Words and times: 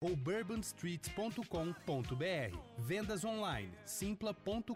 ou 0.00 0.16
bourbonstreet.com.br. 0.16 2.58
Vendas 2.78 3.24
online 3.24 3.72
simpla.com.br. 3.84 4.66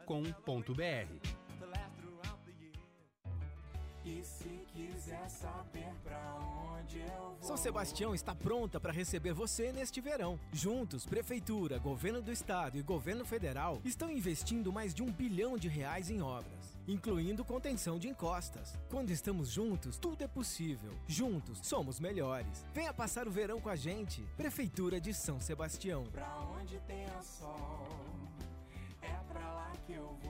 E 4.04 4.24
se 4.24 4.48
quiser 4.72 5.28
saber 5.28 5.92
pra 6.02 6.36
onde. 6.36 6.59
São 7.40 7.56
Sebastião 7.56 8.14
está 8.14 8.34
pronta 8.34 8.78
para 8.78 8.92
receber 8.92 9.32
você 9.32 9.72
neste 9.72 10.00
verão. 10.00 10.38
Juntos, 10.52 11.06
Prefeitura, 11.06 11.78
Governo 11.78 12.20
do 12.20 12.30
Estado 12.30 12.76
e 12.76 12.82
Governo 12.82 13.24
Federal 13.24 13.80
estão 13.84 14.10
investindo 14.10 14.72
mais 14.72 14.92
de 14.94 15.02
um 15.02 15.10
bilhão 15.10 15.56
de 15.56 15.66
reais 15.66 16.10
em 16.10 16.20
obras, 16.20 16.76
incluindo 16.86 17.44
contenção 17.44 17.98
de 17.98 18.08
encostas. 18.08 18.76
Quando 18.90 19.10
estamos 19.10 19.48
juntos, 19.48 19.96
tudo 19.96 20.22
é 20.22 20.28
possível. 20.28 20.92
Juntos, 21.06 21.60
somos 21.62 21.98
melhores. 21.98 22.64
Venha 22.74 22.92
passar 22.92 23.26
o 23.26 23.30
verão 23.30 23.60
com 23.60 23.70
a 23.70 23.76
gente. 23.76 24.22
Prefeitura 24.36 25.00
de 25.00 25.14
São 25.14 25.40
Sebastião. 25.40 26.04
Pra 26.12 26.38
onde 26.60 26.78
tem 26.80 27.06
sol, 27.22 27.88
é 29.00 29.32
pra 29.32 29.54
lá 29.54 29.72
que 29.86 29.94
eu 29.94 30.14
vou. 30.22 30.29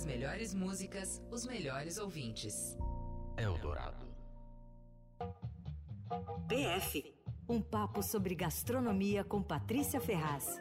As 0.00 0.06
melhores 0.06 0.54
músicas, 0.54 1.22
os 1.30 1.44
melhores 1.44 1.98
ouvintes. 1.98 2.74
Eldorado. 3.36 4.06
PF 6.48 7.14
Um 7.46 7.60
papo 7.60 8.02
sobre 8.02 8.34
gastronomia 8.34 9.22
com 9.22 9.42
Patrícia 9.42 10.00
Ferraz. 10.00 10.56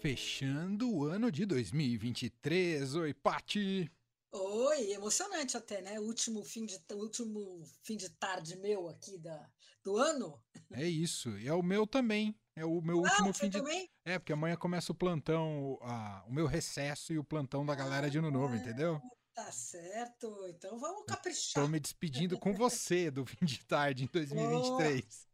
Fechando 0.00 0.92
o 0.92 1.04
ano 1.04 1.30
de 1.30 1.46
2023. 1.46 2.96
Oi, 2.96 3.14
Pati! 3.14 3.88
Oi, 4.32 4.90
emocionante 4.90 5.56
até, 5.56 5.82
né? 5.82 6.00
Último 6.00 6.42
fim 6.42 6.66
de, 6.66 6.80
último 6.94 7.62
fim 7.84 7.96
de 7.96 8.10
tarde 8.10 8.56
meu 8.56 8.88
aqui 8.88 9.16
da, 9.18 9.48
do 9.84 9.96
ano. 9.98 10.42
É 10.72 10.88
isso. 10.88 11.38
E 11.38 11.46
é 11.46 11.54
o 11.54 11.62
meu 11.62 11.86
também. 11.86 12.36
É 12.54 12.64
o 12.64 12.80
meu 12.82 12.98
Ah, 12.98 13.02
último 13.10 13.32
você 13.32 13.40
fim 13.44 13.48
de. 13.50 13.58
também? 13.58 13.88
É, 14.04 14.18
porque 14.18 14.32
amanhã 14.32 14.56
começa 14.56 14.92
o 14.92 14.94
plantão, 14.94 15.78
a- 15.82 16.24
o 16.28 16.32
meu 16.32 16.46
recesso 16.46 17.12
e 17.12 17.18
o 17.18 17.24
plantão 17.24 17.64
da 17.64 17.74
galera 17.74 18.10
de 18.10 18.18
ano 18.18 18.30
novo, 18.30 18.54
entendeu? 18.54 19.00
Tá 19.34 19.50
certo. 19.50 20.28
Então 20.50 20.78
vamos 20.78 21.04
caprichar. 21.06 21.62
Estou 21.62 21.68
me 21.68 21.80
despedindo 21.80 22.38
com 22.38 22.52
você 22.52 23.10
do 23.10 23.24
fim 23.40 23.42
de 23.46 23.64
tarde 23.64 24.04
em 24.04 24.08
2023. 24.12 25.26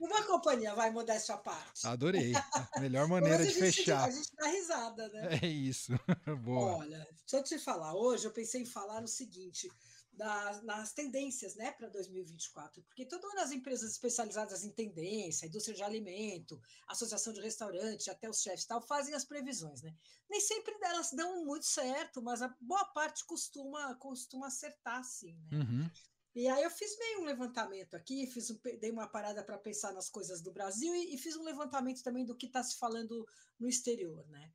Uma 0.00 0.24
companhia, 0.24 0.74
vai, 0.74 0.90
modéstia 0.90 1.36
à 1.36 1.38
parte. 1.38 1.86
Adorei. 1.86 2.32
A 2.34 2.80
melhor 2.80 3.06
maneira 3.38 3.46
de 3.46 3.52
fechar. 3.54 4.04
A 4.08 4.10
gente 4.10 4.34
dá 4.34 4.48
risada, 4.48 5.08
né? 5.10 5.38
É 5.40 5.46
isso. 5.46 5.92
Boa. 6.42 6.78
Olha, 6.78 6.98
deixa 7.20 7.36
eu 7.36 7.44
te 7.44 7.56
falar. 7.58 7.94
Hoje 7.94 8.26
eu 8.26 8.32
pensei 8.32 8.62
em 8.62 8.66
falar 8.66 9.00
no 9.00 9.06
seguinte. 9.08 9.70
Das- 10.12 10.62
nas 10.62 10.92
tendências 10.92 11.54
né, 11.56 11.72
para 11.72 11.88
2024, 11.88 12.82
porque 12.82 13.06
todo 13.06 13.26
ano 13.26 13.40
as 13.40 13.50
empresas 13.50 13.92
especializadas 13.92 14.62
em 14.62 14.70
tendência, 14.70 15.46
indústria 15.46 15.74
de 15.74 15.82
alimento, 15.82 16.60
associação 16.86 17.32
de 17.32 17.40
restaurante, 17.40 18.10
até 18.10 18.28
os 18.28 18.42
chefes 18.42 18.66
tal, 18.66 18.80
fazem 18.82 19.14
as 19.14 19.24
previsões. 19.24 19.82
Né? 19.82 19.94
Nem 20.28 20.40
sempre 20.40 20.76
elas 20.82 21.12
dão 21.12 21.44
muito 21.44 21.64
certo, 21.64 22.22
mas 22.22 22.42
a 22.42 22.54
boa 22.60 22.84
parte 22.86 23.24
costuma, 23.24 23.94
costuma 23.96 24.48
acertar, 24.48 25.02
sim. 25.02 25.36
Né? 25.50 25.58
Uhum. 25.58 25.90
E 26.34 26.48
aí 26.48 26.62
eu 26.62 26.70
fiz 26.70 26.96
meio 26.98 27.20
um 27.20 27.24
levantamento 27.24 27.94
aqui, 27.94 28.26
fiz 28.26 28.50
um, 28.50 28.58
dei 28.80 28.90
uma 28.90 29.06
parada 29.06 29.44
para 29.44 29.58
pensar 29.58 29.92
nas 29.92 30.08
coisas 30.08 30.40
do 30.40 30.50
Brasil 30.50 30.94
e, 30.94 31.14
e 31.14 31.18
fiz 31.18 31.36
um 31.36 31.42
levantamento 31.42 32.02
também 32.02 32.24
do 32.24 32.36
que 32.36 32.46
está 32.46 32.62
se 32.62 32.78
falando 32.78 33.26
no 33.58 33.68
exterior, 33.68 34.26
né? 34.28 34.50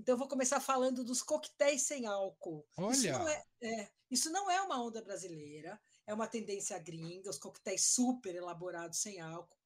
Então 0.00 0.14
eu 0.14 0.18
vou 0.18 0.28
começar 0.28 0.60
falando 0.60 1.04
dos 1.04 1.22
coquetéis 1.22 1.82
sem 1.82 2.06
álcool. 2.06 2.66
Isso 2.90 3.06
Olha! 3.06 3.18
não 3.18 3.28
é, 3.28 3.44
é, 3.60 3.90
isso 4.10 4.30
não 4.30 4.50
é 4.50 4.62
uma 4.62 4.82
onda 4.82 5.02
brasileira, 5.02 5.78
é 6.06 6.14
uma 6.14 6.26
tendência 6.26 6.78
gringa, 6.78 7.28
os 7.28 7.38
coquetéis 7.38 7.84
super 7.84 8.34
elaborados 8.34 8.98
sem 8.98 9.20
álcool. 9.20 9.58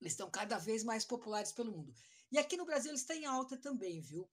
Eles 0.00 0.12
estão 0.12 0.30
cada 0.30 0.56
vez 0.56 0.84
mais 0.84 1.04
populares 1.04 1.50
pelo 1.50 1.72
mundo. 1.72 1.92
E 2.30 2.38
aqui 2.38 2.56
no 2.56 2.64
Brasil 2.64 2.92
eles 2.92 3.04
têm 3.04 3.26
alta 3.26 3.56
também, 3.56 4.00
viu? 4.00 4.30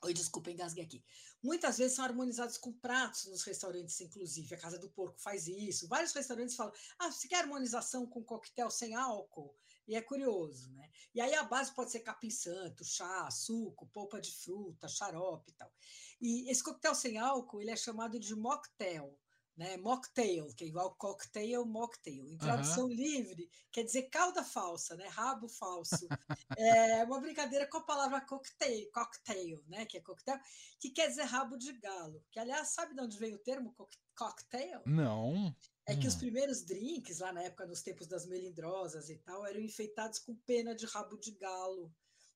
Oi, 0.00 0.14
desculpa, 0.14 0.50
engasguei 0.50 0.84
aqui. 0.84 1.04
Muitas 1.42 1.76
vezes 1.76 1.94
são 1.94 2.04
harmonizados 2.04 2.56
com 2.56 2.72
pratos 2.72 3.26
nos 3.26 3.42
restaurantes, 3.42 4.00
inclusive. 4.00 4.54
A 4.54 4.58
Casa 4.58 4.78
do 4.78 4.88
Porco 4.88 5.20
faz 5.20 5.46
isso. 5.46 5.86
Vários 5.88 6.12
restaurantes 6.12 6.56
falam: 6.56 6.72
ah, 6.98 7.12
você 7.12 7.28
quer 7.28 7.40
harmonização 7.40 8.06
com 8.06 8.24
coquetel 8.24 8.70
sem 8.70 8.94
álcool? 8.94 9.54
E 9.86 9.94
é 9.96 10.00
curioso, 10.02 10.70
né? 10.72 10.90
E 11.14 11.20
aí 11.20 11.34
a 11.34 11.44
base 11.44 11.74
pode 11.74 11.90
ser 11.90 12.00
capim 12.00 12.30
santo, 12.30 12.84
chá, 12.84 13.30
suco, 13.30 13.86
polpa 13.88 14.20
de 14.20 14.30
fruta, 14.32 14.88
xarope 14.88 15.50
e 15.50 15.54
tal. 15.54 15.72
E 16.20 16.50
esse 16.50 16.62
coquetel 16.62 16.94
sem 16.94 17.18
álcool 17.18 17.60
ele 17.60 17.70
é 17.70 17.76
chamado 17.76 18.18
de 18.18 18.34
mocktail. 18.34 19.18
Né, 19.54 19.76
mocktail, 19.76 20.46
que 20.56 20.64
é 20.64 20.66
igual 20.68 20.94
cocktail, 20.94 21.66
mocktail. 21.66 22.26
Em 22.26 22.38
tradução 22.38 22.88
livre, 22.88 23.50
quer 23.70 23.82
dizer 23.84 24.04
cauda 24.04 24.42
falsa, 24.42 24.96
né, 24.96 25.06
rabo 25.08 25.46
falso. 25.46 26.08
É 26.58 27.04
uma 27.04 27.20
brincadeira 27.20 27.66
com 27.66 27.76
a 27.76 27.84
palavra 27.84 28.18
cocktail, 28.22 28.90
cocktail, 28.90 29.62
né, 29.68 29.84
que 29.84 29.98
é 29.98 30.00
coquetel, 30.00 30.38
que 30.80 30.88
quer 30.90 31.08
dizer 31.08 31.24
rabo 31.24 31.58
de 31.58 31.70
galo. 31.78 32.24
Que, 32.30 32.38
aliás, 32.40 32.68
sabe 32.68 32.94
de 32.94 33.02
onde 33.02 33.18
vem 33.18 33.34
o 33.34 33.38
termo 33.38 33.74
coc- 33.74 33.94
cocktail? 34.16 34.80
Não. 34.86 35.54
É 35.86 35.96
que 35.96 36.06
os 36.06 36.14
Hum. 36.14 36.18
primeiros 36.20 36.64
drinks, 36.64 37.18
lá 37.18 37.32
na 37.32 37.42
época, 37.42 37.66
nos 37.66 37.82
tempos 37.82 38.06
das 38.06 38.26
melindrosas 38.26 39.08
e 39.10 39.16
tal, 39.18 39.44
eram 39.46 39.60
enfeitados 39.60 40.18
com 40.20 40.34
pena 40.46 40.74
de 40.74 40.86
rabo 40.86 41.16
de 41.16 41.32
galo. 41.32 41.92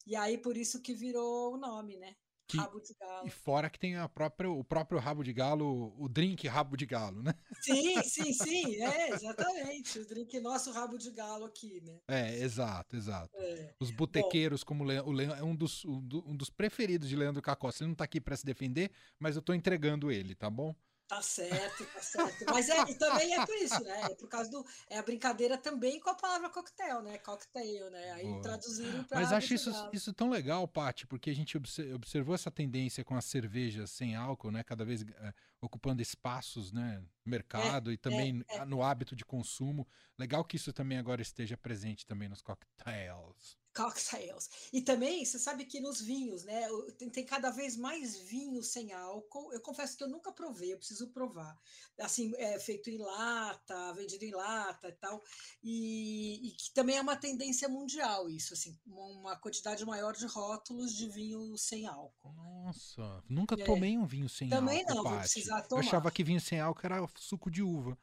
E 0.06 0.16
aí, 0.16 0.36
por 0.38 0.56
isso 0.56 0.80
que 0.82 0.94
virou 0.94 1.54
o 1.54 1.56
nome, 1.56 1.96
né? 1.96 2.14
Que- 2.48 2.58
Rabo 2.58 2.80
de 2.80 2.94
galo. 2.94 3.26
E 3.26 3.30
fora 3.30 3.68
que 3.68 3.76
tem 3.78 3.96
a 3.96 4.08
própria, 4.08 4.48
o 4.48 4.62
próprio 4.62 5.00
rabo 5.00 5.24
de 5.24 5.32
galo, 5.32 5.92
o 5.98 6.08
drink 6.08 6.46
rabo 6.46 6.76
de 6.76 6.86
galo, 6.86 7.20
né? 7.20 7.34
Sim, 7.60 7.94
sim, 8.04 8.32
sim, 8.32 8.76
é, 8.84 9.10
exatamente. 9.10 9.98
O 9.98 10.06
drink 10.06 10.38
nosso 10.38 10.70
rabo 10.70 10.96
de 10.96 11.10
galo 11.10 11.44
aqui, 11.44 11.80
né? 11.80 11.98
É, 12.06 12.38
exato, 12.40 12.94
exato. 12.96 13.36
É. 13.36 13.74
Os 13.80 13.90
botequeiros, 13.90 14.62
como 14.62 14.84
o 14.84 14.86
Leandro, 14.86 15.10
o 15.10 15.12
Leandro 15.12 15.36
é 15.38 15.42
um 15.42 15.56
dos, 15.56 15.84
um 15.84 16.00
do- 16.00 16.20
dos 16.36 16.48
preferidos 16.48 17.08
de 17.08 17.16
Leandro 17.16 17.42
Cacossi. 17.42 17.82
Ele 17.82 17.88
não 17.88 17.96
tá 17.96 18.04
aqui 18.04 18.20
pra 18.20 18.36
se 18.36 18.44
defender, 18.46 18.92
mas 19.18 19.34
eu 19.34 19.42
tô 19.42 19.52
entregando 19.52 20.10
ele, 20.12 20.36
tá 20.36 20.48
bom? 20.48 20.72
Tá 21.08 21.22
certo, 21.22 21.86
tá 21.86 22.02
certo. 22.02 22.44
Mas 22.48 22.68
é, 22.68 22.84
também 22.94 23.32
é 23.34 23.46
por 23.46 23.54
isso, 23.56 23.80
né? 23.84 24.02
É 24.10 24.14
por 24.16 24.28
causa 24.28 24.50
do. 24.50 24.66
É 24.90 24.98
a 24.98 25.02
brincadeira 25.02 25.56
também 25.56 26.00
com 26.00 26.10
a 26.10 26.14
palavra 26.14 26.50
coquetel, 26.50 27.00
né? 27.00 27.16
Cocktail, 27.18 27.90
né? 27.90 28.10
Aí 28.12 28.26
Boa. 28.26 28.42
traduziram 28.42 29.04
para. 29.04 29.20
Mas 29.20 29.32
acho 29.32 29.54
isso, 29.54 29.70
isso 29.92 30.12
tão 30.12 30.28
legal, 30.28 30.66
Paty, 30.66 31.06
porque 31.06 31.30
a 31.30 31.34
gente 31.34 31.56
obse- 31.56 31.92
observou 31.92 32.34
essa 32.34 32.50
tendência 32.50 33.04
com 33.04 33.14
as 33.14 33.24
cervejas 33.24 33.92
sem 33.92 34.16
álcool, 34.16 34.50
né? 34.50 34.64
Cada 34.64 34.84
vez 34.84 35.02
eh, 35.02 35.34
ocupando 35.60 36.02
espaços, 36.02 36.72
né? 36.72 36.98
No 37.24 37.30
mercado 37.30 37.92
e 37.92 37.96
também 37.96 38.44
é. 38.48 38.64
no 38.64 38.82
hábito 38.82 39.14
de 39.14 39.24
consumo. 39.24 39.86
Legal 40.18 40.44
que 40.44 40.56
isso 40.56 40.72
também 40.72 40.98
agora 40.98 41.22
esteja 41.22 41.56
presente 41.56 42.04
também 42.04 42.28
nos 42.28 42.42
cocktails. 42.42 43.56
Cocktails. 43.76 44.48
E 44.72 44.80
também, 44.80 45.24
você 45.24 45.38
sabe 45.38 45.66
que 45.66 45.80
nos 45.80 46.00
vinhos, 46.00 46.44
né? 46.44 46.66
Tem, 46.98 47.10
tem 47.10 47.24
cada 47.26 47.50
vez 47.50 47.76
mais 47.76 48.16
vinhos 48.16 48.68
sem 48.68 48.92
álcool. 48.92 49.52
Eu 49.52 49.60
confesso 49.60 49.96
que 49.96 50.02
eu 50.02 50.08
nunca 50.08 50.32
provei, 50.32 50.72
eu 50.72 50.78
preciso 50.78 51.08
provar. 51.08 51.58
Assim, 52.00 52.32
é 52.36 52.58
feito 52.58 52.88
em 52.88 52.96
lata, 52.98 53.92
vendido 53.92 54.24
em 54.24 54.32
lata 54.32 54.88
e 54.88 54.92
tal. 54.92 55.22
E, 55.62 56.48
e 56.48 56.50
que 56.52 56.72
também 56.72 56.96
é 56.96 57.00
uma 57.02 57.16
tendência 57.16 57.68
mundial, 57.68 58.28
isso, 58.30 58.54
assim, 58.54 58.78
uma- 58.86 59.36
quantidade 59.36 59.84
maior 59.84 60.14
de 60.16 60.26
rótulos 60.26 60.94
de 60.94 61.08
vinho 61.08 61.56
sem 61.58 61.86
álcool. 61.86 62.32
Nossa, 62.32 63.22
nunca 63.28 63.54
É. 63.60 63.64
tomei 63.64 63.98
um 63.98 64.06
vinho 64.06 64.28
sem 64.28 64.48
Também 64.48 64.80
álcool, 64.80 64.94
não, 64.94 65.04
vou 65.04 65.18
precisar 65.18 65.60
Eu 65.60 65.68
tomar. 65.68 65.80
achava 65.80 66.10
que 66.10 66.24
vinho 66.24 66.40
sem 66.40 66.58
álcool 66.60 66.80
era 66.86 67.06
suco 67.16 67.50
de 67.50 67.62
uva. 67.62 67.96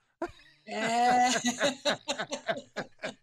É. 0.65 1.29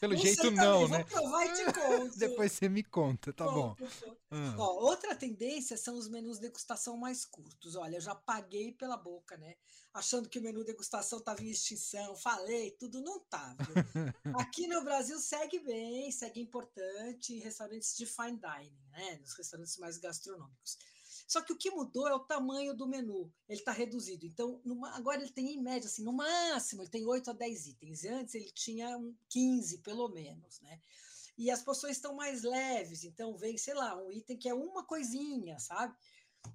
Pelo 0.00 0.14
Não 0.14 0.20
jeito 0.20 0.50
não, 0.50 0.88
né? 0.88 1.04
Conto. 1.04 2.16
Depois 2.18 2.52
você 2.52 2.68
me 2.68 2.82
conta, 2.82 3.32
tá 3.32 3.44
bom. 3.44 3.74
Conto, 3.74 4.00
conto. 4.00 4.18
Ah. 4.30 4.56
Ó, 4.58 4.80
outra 4.84 5.14
tendência 5.14 5.76
são 5.76 5.96
os 5.96 6.08
menus 6.08 6.38
degustação 6.38 6.96
mais 6.96 7.24
curtos. 7.24 7.76
Olha, 7.76 7.96
eu 7.96 8.00
já 8.00 8.14
paguei 8.14 8.72
pela 8.72 8.96
boca, 8.96 9.36
né? 9.36 9.56
Achando 9.92 10.28
que 10.28 10.38
o 10.38 10.42
menu 10.42 10.64
degustação 10.64 11.18
estava 11.18 11.42
em 11.42 11.50
extinção, 11.50 12.16
falei, 12.16 12.70
tudo 12.72 13.02
não 13.02 13.20
viu? 13.20 13.74
Aqui 14.40 14.66
no 14.66 14.82
Brasil 14.82 15.18
segue 15.18 15.58
bem, 15.60 16.10
segue 16.10 16.40
importante 16.40 17.34
em 17.34 17.40
restaurantes 17.40 17.94
de 17.96 18.06
fine 18.06 18.38
dining, 18.38 18.88
né? 18.90 19.18
Nos 19.20 19.34
restaurantes 19.34 19.76
mais 19.76 19.98
gastronômicos. 19.98 20.78
Só 21.26 21.40
que 21.40 21.52
o 21.52 21.56
que 21.56 21.70
mudou 21.70 22.08
é 22.08 22.14
o 22.14 22.20
tamanho 22.20 22.74
do 22.74 22.86
menu. 22.86 23.32
Ele 23.48 23.58
está 23.58 23.72
reduzido. 23.72 24.26
Então, 24.26 24.60
numa, 24.64 24.90
agora 24.96 25.20
ele 25.20 25.32
tem, 25.32 25.54
em 25.54 25.62
média, 25.62 25.86
assim, 25.86 26.04
no 26.04 26.12
máximo, 26.12 26.82
ele 26.82 26.90
tem 26.90 27.06
8 27.06 27.30
a 27.30 27.32
10 27.32 27.66
itens. 27.68 28.04
Antes 28.04 28.34
ele 28.34 28.50
tinha 28.50 28.98
15, 29.28 29.78
pelo 29.78 30.08
menos, 30.08 30.60
né? 30.60 30.80
E 31.36 31.50
as 31.50 31.62
porções 31.62 31.96
estão 31.96 32.14
mais 32.14 32.42
leves, 32.42 33.04
então 33.04 33.36
vem, 33.36 33.56
sei 33.56 33.74
lá, 33.74 33.96
um 33.96 34.12
item 34.12 34.36
que 34.36 34.48
é 34.48 34.54
uma 34.54 34.84
coisinha, 34.84 35.58
sabe? 35.58 35.96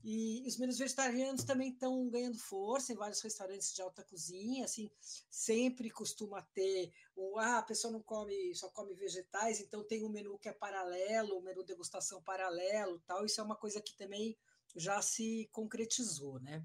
E 0.04 0.44
os 0.46 0.58
menus 0.58 0.78
vegetarianos 0.78 1.44
também 1.44 1.72
estão 1.72 2.08
ganhando 2.10 2.38
força 2.38 2.92
em 2.92 2.96
vários 2.96 3.22
restaurantes 3.22 3.74
de 3.74 3.82
alta 3.82 4.04
cozinha, 4.04 4.66
assim, 4.66 4.92
sempre 5.30 5.90
costuma 5.90 6.42
ter 6.54 6.92
o 7.16 7.40
ah, 7.40 7.60
a 7.60 7.64
pessoa 7.64 7.92
não 7.92 8.02
come, 8.02 8.54
só 8.54 8.70
come 8.70 8.94
vegetais, 8.94 9.60
então 9.60 9.84
tem 9.84 10.04
um 10.04 10.10
menu 10.10 10.38
que 10.38 10.50
é 10.50 10.54
paralelo, 10.54 11.38
um 11.38 11.42
menu 11.42 11.64
degustação 11.64 12.22
paralelo, 12.22 13.02
tal. 13.08 13.26
Isso 13.26 13.40
é 13.42 13.44
uma 13.44 13.56
coisa 13.56 13.82
que 13.82 13.96
também 13.96 14.38
já 14.78 15.02
se 15.02 15.50
concretizou, 15.52 16.40
né? 16.40 16.64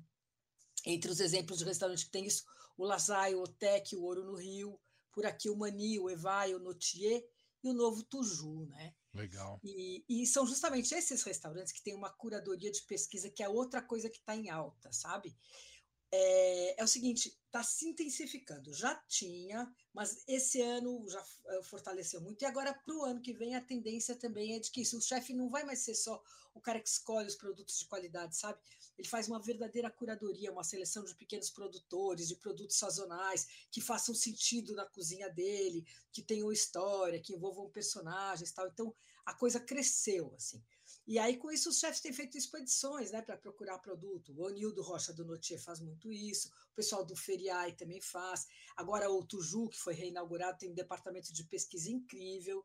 Entre 0.84 1.10
os 1.10 1.20
exemplos 1.20 1.58
de 1.58 1.64
restaurante 1.64 2.04
que 2.04 2.10
tem 2.10 2.26
isso, 2.26 2.44
o 2.76 2.84
Lasaio, 2.84 3.40
o 3.40 3.48
Tec, 3.48 3.94
o 3.94 4.02
Ouro 4.02 4.24
no 4.24 4.34
Rio, 4.34 4.78
por 5.12 5.26
aqui 5.26 5.48
o 5.48 5.56
Mani, 5.56 5.98
o 5.98 6.10
Evai, 6.10 6.54
o 6.54 6.58
Notier 6.58 7.22
e 7.62 7.68
o 7.68 7.72
Novo 7.72 8.02
Tuju, 8.02 8.66
né? 8.66 8.94
Legal. 9.14 9.60
E, 9.62 10.04
e, 10.08 10.26
são 10.26 10.46
justamente 10.46 10.94
esses 10.94 11.22
restaurantes 11.22 11.72
que 11.72 11.82
têm 11.82 11.94
uma 11.94 12.10
curadoria 12.10 12.72
de 12.72 12.82
pesquisa, 12.82 13.30
que 13.30 13.42
é 13.42 13.48
outra 13.48 13.82
coisa 13.82 14.08
que 14.08 14.18
está 14.18 14.34
em 14.34 14.48
alta, 14.48 14.90
sabe? 14.92 15.36
É, 16.14 16.80
é 16.80 16.84
o 16.84 16.86
seguinte, 16.86 17.34
está 17.46 17.62
se 17.62 17.88
intensificando. 17.88 18.72
Já 18.74 18.94
tinha, 19.08 19.72
mas 19.94 20.22
esse 20.28 20.60
ano 20.60 21.08
já 21.08 21.24
eh, 21.46 21.62
fortaleceu 21.62 22.20
muito. 22.20 22.42
E 22.42 22.46
agora, 22.46 22.74
para 22.74 22.94
o 22.94 23.04
ano 23.04 23.20
que 23.22 23.32
vem, 23.32 23.54
a 23.54 23.62
tendência 23.62 24.14
também 24.14 24.54
é 24.54 24.58
de 24.58 24.70
que 24.70 24.82
isso, 24.82 24.98
o 24.98 25.00
chefe 25.00 25.32
não 25.32 25.48
vai 25.48 25.64
mais 25.64 25.78
ser 25.80 25.94
só 25.94 26.22
o 26.54 26.60
cara 26.60 26.80
que 26.80 26.88
escolhe 26.88 27.26
os 27.28 27.34
produtos 27.34 27.78
de 27.78 27.86
qualidade, 27.86 28.36
sabe? 28.36 28.58
Ele 28.98 29.08
faz 29.08 29.26
uma 29.26 29.40
verdadeira 29.40 29.90
curadoria, 29.90 30.52
uma 30.52 30.64
seleção 30.64 31.02
de 31.02 31.14
pequenos 31.14 31.50
produtores, 31.50 32.28
de 32.28 32.36
produtos 32.36 32.76
sazonais 32.76 33.46
que 33.70 33.80
façam 33.80 34.14
sentido 34.14 34.74
na 34.74 34.84
cozinha 34.84 35.30
dele, 35.30 35.86
que 36.12 36.22
tenham 36.22 36.52
história, 36.52 37.20
que 37.20 37.32
envolvam 37.32 37.70
personagens, 37.70 38.52
tal. 38.52 38.68
Então, 38.68 38.94
a 39.24 39.32
coisa 39.34 39.58
cresceu, 39.58 40.34
assim. 40.36 40.62
E 41.06 41.19
aí, 41.19 41.37
com 41.37 41.50
isso, 41.50 41.69
os 41.69 41.78
chefes 41.78 42.00
têm 42.00 42.12
feito 42.12 42.38
expedições 42.38 43.10
né, 43.10 43.20
para 43.22 43.37
procurar 43.37 43.78
produto. 43.78 44.32
O 44.32 44.46
Onildo 44.46 44.82
Rocha 44.82 45.12
do 45.12 45.25
Notier 45.25 45.60
faz 45.60 45.81
muito 45.81 46.12
isso, 46.12 46.49
o 46.70 46.75
pessoal 46.75 47.04
do 47.04 47.16
Feriai 47.16 47.72
também 47.72 48.00
faz. 48.00 48.46
Agora, 48.76 49.10
o 49.10 49.25
Tuju, 49.25 49.69
que 49.69 49.78
foi 49.78 49.94
reinaugurado, 49.94 50.58
tem 50.58 50.70
um 50.70 50.75
departamento 50.75 51.32
de 51.32 51.44
pesquisa 51.44 51.90
incrível. 51.90 52.64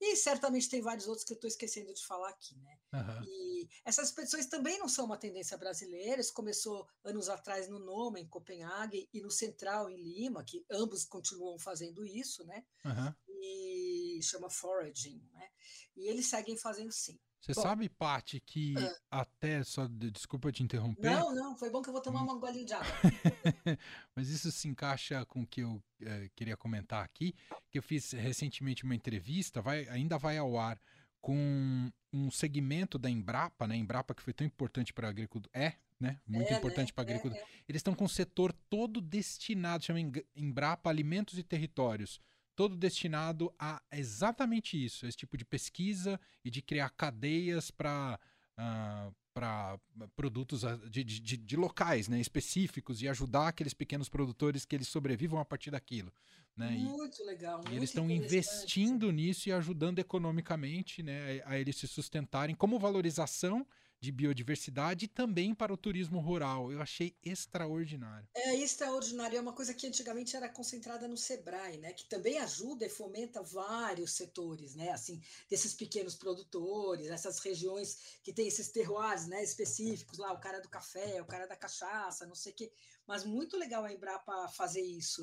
E 0.00 0.16
certamente 0.16 0.68
tem 0.68 0.80
vários 0.80 1.06
outros 1.06 1.24
que 1.24 1.32
eu 1.32 1.36
estou 1.36 1.48
esquecendo 1.48 1.92
de 1.94 2.04
falar 2.04 2.28
aqui. 2.30 2.56
Né? 2.58 2.78
Uhum. 2.92 3.24
E 3.24 3.68
essas 3.84 4.08
expedições 4.08 4.46
também 4.46 4.78
não 4.78 4.88
são 4.88 5.04
uma 5.04 5.16
tendência 5.16 5.56
brasileira. 5.56 6.20
Isso 6.20 6.32
começou 6.34 6.86
anos 7.04 7.28
atrás 7.28 7.68
no 7.68 7.78
Noma, 7.78 8.20
em 8.20 8.28
Copenhague, 8.28 9.08
e 9.12 9.20
no 9.20 9.30
Central, 9.30 9.88
em 9.88 9.96
Lima, 9.96 10.44
que 10.44 10.64
ambos 10.70 11.04
continuam 11.04 11.58
fazendo 11.58 12.04
isso. 12.04 12.44
Né? 12.44 12.64
Uhum. 12.84 13.14
E 13.40 14.20
chama 14.22 14.50
foraging. 14.50 15.22
Né? 15.32 15.48
E 15.96 16.08
eles 16.08 16.26
seguem 16.26 16.56
fazendo 16.56 16.92
sim. 16.92 17.18
Você 17.40 17.54
sabe, 17.54 17.88
Paty, 17.88 18.40
que 18.40 18.74
ah. 19.10 19.20
até. 19.20 19.62
Só, 19.62 19.86
desculpa 19.86 20.50
te 20.50 20.62
interromper. 20.62 21.10
Não, 21.10 21.34
não, 21.34 21.56
foi 21.56 21.70
bom 21.70 21.80
que 21.80 21.88
eu 21.88 21.92
vou 21.92 22.02
tomar 22.02 22.22
hum. 22.22 22.24
uma 22.24 22.38
golinha 22.38 22.64
de 22.64 22.72
água. 22.72 22.86
Mas 24.14 24.28
isso 24.28 24.50
se 24.50 24.68
encaixa 24.68 25.24
com 25.26 25.42
o 25.42 25.46
que 25.46 25.60
eu 25.60 25.82
é, 26.02 26.28
queria 26.34 26.56
comentar 26.56 27.04
aqui, 27.04 27.34
que 27.70 27.78
eu 27.78 27.82
fiz 27.82 28.12
recentemente 28.12 28.84
uma 28.84 28.94
entrevista, 28.94 29.62
vai, 29.62 29.88
ainda 29.88 30.18
vai 30.18 30.36
ao 30.36 30.58
ar, 30.58 30.80
com 31.20 31.90
um 32.12 32.30
segmento 32.30 32.98
da 32.98 33.08
Embrapa, 33.08 33.66
né? 33.66 33.76
Embrapa 33.76 34.14
que 34.14 34.22
foi 34.22 34.32
tão 34.32 34.46
importante 34.46 34.92
para 34.92 35.06
a 35.06 35.10
agricultura. 35.10 35.50
É, 35.54 35.74
né? 36.00 36.20
Muito 36.26 36.52
é, 36.52 36.56
importante 36.56 36.88
né? 36.88 36.92
para 36.94 37.02
a 37.02 37.06
agricultura. 37.06 37.40
É, 37.40 37.44
é. 37.44 37.46
Eles 37.68 37.80
estão 37.80 37.94
com 37.94 38.04
o 38.04 38.08
setor 38.08 38.52
todo 38.68 39.00
destinado, 39.00 39.84
chama 39.84 40.00
Embrapa 40.34 40.90
Alimentos 40.90 41.38
e 41.38 41.42
Territórios 41.42 42.20
todo 42.58 42.76
destinado 42.76 43.54
a 43.56 43.80
exatamente 43.92 44.84
isso, 44.84 45.06
esse 45.06 45.16
tipo 45.16 45.36
de 45.36 45.44
pesquisa 45.44 46.18
e 46.44 46.50
de 46.50 46.60
criar 46.60 46.90
cadeias 46.90 47.70
para 47.70 48.18
uh, 48.18 48.60
ah, 48.60 49.12
para 49.32 49.78
produtos 50.16 50.64
ah, 50.64 50.76
de, 50.90 51.04
de, 51.04 51.36
de, 51.36 51.56
locais 51.56 52.08
né, 52.08 52.20
específicos 52.20 53.00
e 53.00 53.06
ajudar 53.06 53.46
aqueles 53.46 53.72
pequenos 53.72 54.08
produtores 54.08 54.64
que 54.64 54.74
eles 54.74 54.88
sobrevivam 54.88 55.38
a 55.38 55.44
partir 55.44 55.70
daquilo. 55.70 56.12
Né? 56.56 56.70
Muito 56.70 57.22
e, 57.22 57.24
legal. 57.24 57.62
E 57.70 57.76
eles 57.76 57.90
estão 57.90 58.10
investindo 58.10 59.12
nisso 59.12 59.48
e 59.48 59.52
ajudando 59.52 60.00
economicamente 60.00 61.00
né, 61.00 61.40
a, 61.44 61.50
a 61.50 61.58
eles 61.60 61.76
se 61.76 61.86
sustentarem 61.86 62.56
como 62.56 62.76
valorização 62.80 63.64
de 64.00 64.12
biodiversidade 64.12 65.06
e 65.06 65.08
também 65.08 65.54
para 65.54 65.72
o 65.72 65.76
turismo 65.76 66.20
rural. 66.20 66.70
Eu 66.70 66.80
achei 66.80 67.16
extraordinário. 67.22 68.28
É 68.34 68.54
extraordinário, 68.54 69.36
é 69.36 69.40
uma 69.40 69.52
coisa 69.52 69.74
que 69.74 69.86
antigamente 69.86 70.36
era 70.36 70.48
concentrada 70.48 71.08
no 71.08 71.16
Sebrae, 71.16 71.78
né, 71.78 71.92
que 71.92 72.04
também 72.08 72.38
ajuda 72.38 72.86
e 72.86 72.90
fomenta 72.90 73.42
vários 73.42 74.12
setores, 74.12 74.74
né, 74.74 74.90
assim, 74.90 75.20
desses 75.48 75.74
pequenos 75.74 76.14
produtores, 76.14 77.08
essas 77.08 77.38
regiões 77.40 78.18
que 78.22 78.32
tem 78.32 78.46
esses 78.46 78.68
terroirs, 78.70 79.26
né, 79.26 79.42
específicos 79.42 80.18
lá, 80.18 80.32
o 80.32 80.40
cara 80.40 80.60
do 80.60 80.68
café, 80.68 81.20
o 81.20 81.26
cara 81.26 81.46
da 81.46 81.56
cachaça, 81.56 82.26
não 82.26 82.34
sei 82.34 82.52
o 82.52 82.54
quê. 82.54 82.72
Mas 83.06 83.24
muito 83.24 83.56
legal 83.56 83.84
a 83.84 83.92
Embrapa 83.92 84.48
fazer 84.48 84.82
isso. 84.82 85.22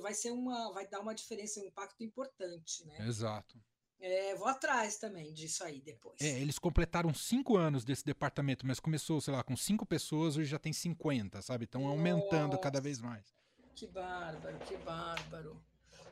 Vai 0.00 0.14
ser 0.14 0.30
uma 0.30 0.72
vai 0.72 0.86
dar 0.86 1.00
uma 1.00 1.14
diferença, 1.14 1.60
um 1.60 1.64
impacto 1.64 2.04
importante, 2.04 2.86
né? 2.86 3.06
Exato. 3.06 3.60
É, 4.04 4.34
vou 4.34 4.48
atrás 4.48 4.96
também 4.96 5.32
disso 5.32 5.62
aí 5.62 5.80
depois. 5.80 6.20
É, 6.20 6.40
eles 6.40 6.58
completaram 6.58 7.14
cinco 7.14 7.56
anos 7.56 7.84
desse 7.84 8.04
departamento, 8.04 8.66
mas 8.66 8.80
começou, 8.80 9.20
sei 9.20 9.32
lá, 9.32 9.44
com 9.44 9.56
cinco 9.56 9.86
pessoas, 9.86 10.36
hoje 10.36 10.50
já 10.50 10.58
tem 10.58 10.72
50, 10.72 11.40
sabe? 11.40 11.66
Estão 11.66 11.86
aumentando 11.86 12.58
cada 12.58 12.80
vez 12.80 13.00
mais. 13.00 13.32
Que 13.76 13.86
bárbaro, 13.86 14.58
que 14.66 14.76
bárbaro. 14.78 15.62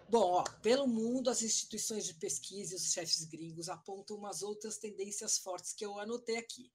Bom, 0.08 0.34
ó, 0.34 0.44
pelo 0.62 0.86
mundo, 0.86 1.30
as 1.30 1.42
instituições 1.42 2.04
de 2.04 2.14
pesquisa 2.14 2.74
e 2.74 2.76
os 2.76 2.92
chefes 2.92 3.24
gringos 3.24 3.68
apontam 3.68 4.16
umas 4.16 4.40
outras 4.40 4.78
tendências 4.78 5.38
fortes 5.38 5.72
que 5.72 5.84
eu 5.84 5.98
anotei 5.98 6.36
aqui. 6.36 6.70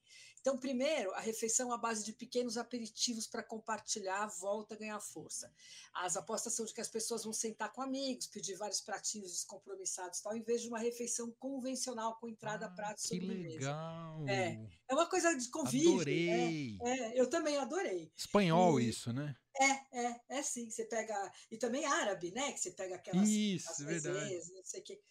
Então, 0.45 0.59
primeiro, 0.59 1.11
a 1.15 1.19
refeição 1.19 1.73
à 1.73 1.77
base 1.77 2.05
de 2.05 2.13
pequenos 2.13 2.55
aperitivos 2.55 3.25
para 3.25 3.41
compartilhar 3.41 4.27
volta 4.27 4.75
a 4.75 4.77
ganhar 4.77 4.99
força. 4.99 5.51
As 5.91 6.15
apostas 6.15 6.53
são 6.53 6.67
de 6.67 6.71
que 6.71 6.79
as 6.79 6.87
pessoas 6.87 7.23
vão 7.23 7.33
sentar 7.33 7.73
com 7.73 7.81
amigos, 7.81 8.27
pedir 8.27 8.53
vários 8.53 8.79
pratinhos 8.79 9.31
descompromissados, 9.31 10.21
tal, 10.21 10.37
em 10.37 10.43
vez 10.43 10.61
de 10.61 10.67
uma 10.67 10.77
refeição 10.77 11.31
convencional 11.39 12.19
com 12.19 12.29
entrada, 12.29 12.67
ah, 12.67 12.69
prato 12.69 12.99
e 12.99 13.07
sobremesa. 13.07 13.41
Que 13.41 13.53
legal! 13.55 14.23
É, 14.27 14.59
é 14.87 14.93
uma 14.93 15.09
coisa 15.09 15.33
de 15.33 15.49
convívio. 15.49 15.89
Né? 15.89 15.95
Adorei! 15.95 16.77
É, 16.79 16.89
é, 16.89 17.19
eu 17.19 17.27
também 17.27 17.57
adorei. 17.57 18.11
Espanhol 18.15 18.79
e, 18.79 18.89
isso, 18.89 19.11
né? 19.11 19.35
É, 19.59 19.99
é, 19.99 20.21
é 20.29 20.43
sim. 20.43 20.69
Você 20.69 20.85
pega. 20.85 21.31
E 21.49 21.57
também 21.57 21.85
árabe, 21.85 22.31
né? 22.31 22.51
Que 22.51 22.59
você 22.59 22.69
pega 22.69 22.97
aquelas. 22.97 23.27
Isso, 23.27 23.83
verdade. 23.83 24.53
não 24.53 24.63
sei 24.63 24.81
o 24.81 24.83
quê. 24.83 25.01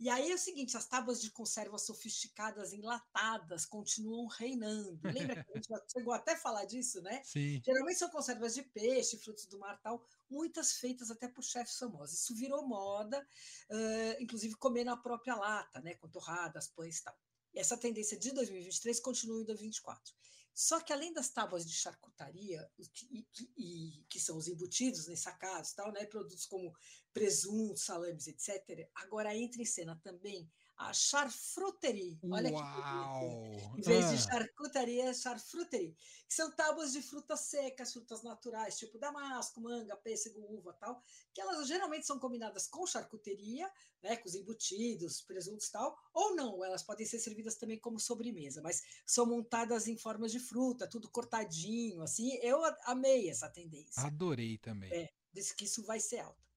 E 0.00 0.08
aí 0.08 0.30
é 0.30 0.34
o 0.34 0.38
seguinte, 0.38 0.74
as 0.78 0.86
tábuas 0.86 1.20
de 1.20 1.30
conserva 1.30 1.76
sofisticadas, 1.76 2.72
enlatadas, 2.72 3.66
continuam 3.66 4.26
reinando. 4.28 4.98
Lembra 5.04 5.44
que 5.44 5.52
a 5.52 5.54
gente 5.56 5.68
já 5.68 5.76
chegou 5.92 6.14
até 6.14 6.32
a 6.32 6.38
falar 6.38 6.64
disso, 6.64 7.02
né? 7.02 7.22
Sim. 7.22 7.60
Geralmente 7.62 7.98
são 7.98 8.08
conservas 8.08 8.54
de 8.54 8.62
peixe, 8.62 9.18
frutos 9.18 9.44
do 9.44 9.58
mar 9.58 9.78
tal, 9.82 10.02
muitas 10.30 10.72
feitas 10.72 11.10
até 11.10 11.28
por 11.28 11.44
chefes 11.44 11.76
famosos. 11.76 12.18
Isso 12.18 12.34
virou 12.34 12.66
moda, 12.66 13.20
uh, 13.20 14.22
inclusive 14.22 14.54
comer 14.54 14.84
na 14.84 14.96
própria 14.96 15.36
lata, 15.36 15.82
né? 15.82 15.94
Com 15.96 16.08
torradas, 16.08 16.68
pães 16.68 17.00
e 17.00 17.04
tal. 17.04 17.14
E 17.52 17.60
essa 17.60 17.76
tendência 17.76 18.18
de 18.18 18.32
2023 18.32 19.00
continua 19.00 19.42
em 19.42 19.44
2024. 19.44 20.14
Só 20.54 20.80
que 20.80 20.94
além 20.94 21.12
das 21.12 21.28
tábuas 21.30 21.66
de 21.66 21.74
charcutaria, 21.74 22.66
e, 22.78 23.26
e, 23.56 23.89
que 24.20 24.26
são 24.26 24.36
os 24.36 24.46
embutidos 24.46 25.06
né, 25.08 25.16
sacados, 25.16 25.72
tal, 25.72 25.90
né, 25.92 26.04
produtos 26.04 26.44
como 26.44 26.72
presuntos, 27.12 27.84
salames, 27.84 28.26
etc., 28.26 28.88
agora 28.94 29.34
entra 29.34 29.62
em 29.62 29.64
cena 29.64 29.98
também 30.04 30.48
a 30.80 30.94
charfruterie. 30.94 32.18
Olha 32.24 32.50
Uau. 32.50 33.20
que 33.20 33.26
bonito. 33.26 33.78
Em 33.78 33.82
vez 33.82 34.04
ah. 34.06 34.14
de 34.14 34.22
charcutaria, 34.22 35.04
é 35.10 35.14
charfruterie, 35.14 35.94
que 36.26 36.34
são 36.34 36.50
tábuas 36.50 36.92
de 36.92 37.02
frutas 37.02 37.40
secas, 37.40 37.92
frutas 37.92 38.22
naturais, 38.22 38.78
tipo 38.78 38.98
damasco, 38.98 39.60
manga, 39.60 39.94
pêssego, 39.96 40.40
uva, 40.40 40.72
tal, 40.72 41.02
que 41.34 41.40
elas 41.40 41.68
geralmente 41.68 42.06
são 42.06 42.18
combinadas 42.18 42.66
com 42.66 42.86
charcuteria, 42.86 43.70
né, 44.02 44.16
com 44.16 44.26
os 44.26 44.34
embutidos, 44.34 45.20
presuntos 45.20 45.68
tal, 45.68 45.98
ou 46.14 46.34
não, 46.34 46.64
elas 46.64 46.82
podem 46.82 47.04
ser 47.04 47.18
servidas 47.18 47.56
também 47.56 47.78
como 47.78 48.00
sobremesa, 48.00 48.62
mas 48.62 48.82
são 49.04 49.26
montadas 49.26 49.86
em 49.86 49.98
formas 49.98 50.32
de 50.32 50.40
fruta, 50.40 50.88
tudo 50.88 51.10
cortadinho, 51.10 52.00
assim. 52.02 52.36
Eu 52.36 52.62
amei 52.84 53.28
essa 53.28 53.50
tendência. 53.50 54.02
Adorei 54.02 54.56
também. 54.56 54.90
É, 54.90 55.10
disse 55.30 55.54
que 55.54 55.66
isso 55.66 55.84
vai 55.84 56.00
ser 56.00 56.20
alto. 56.20 56.49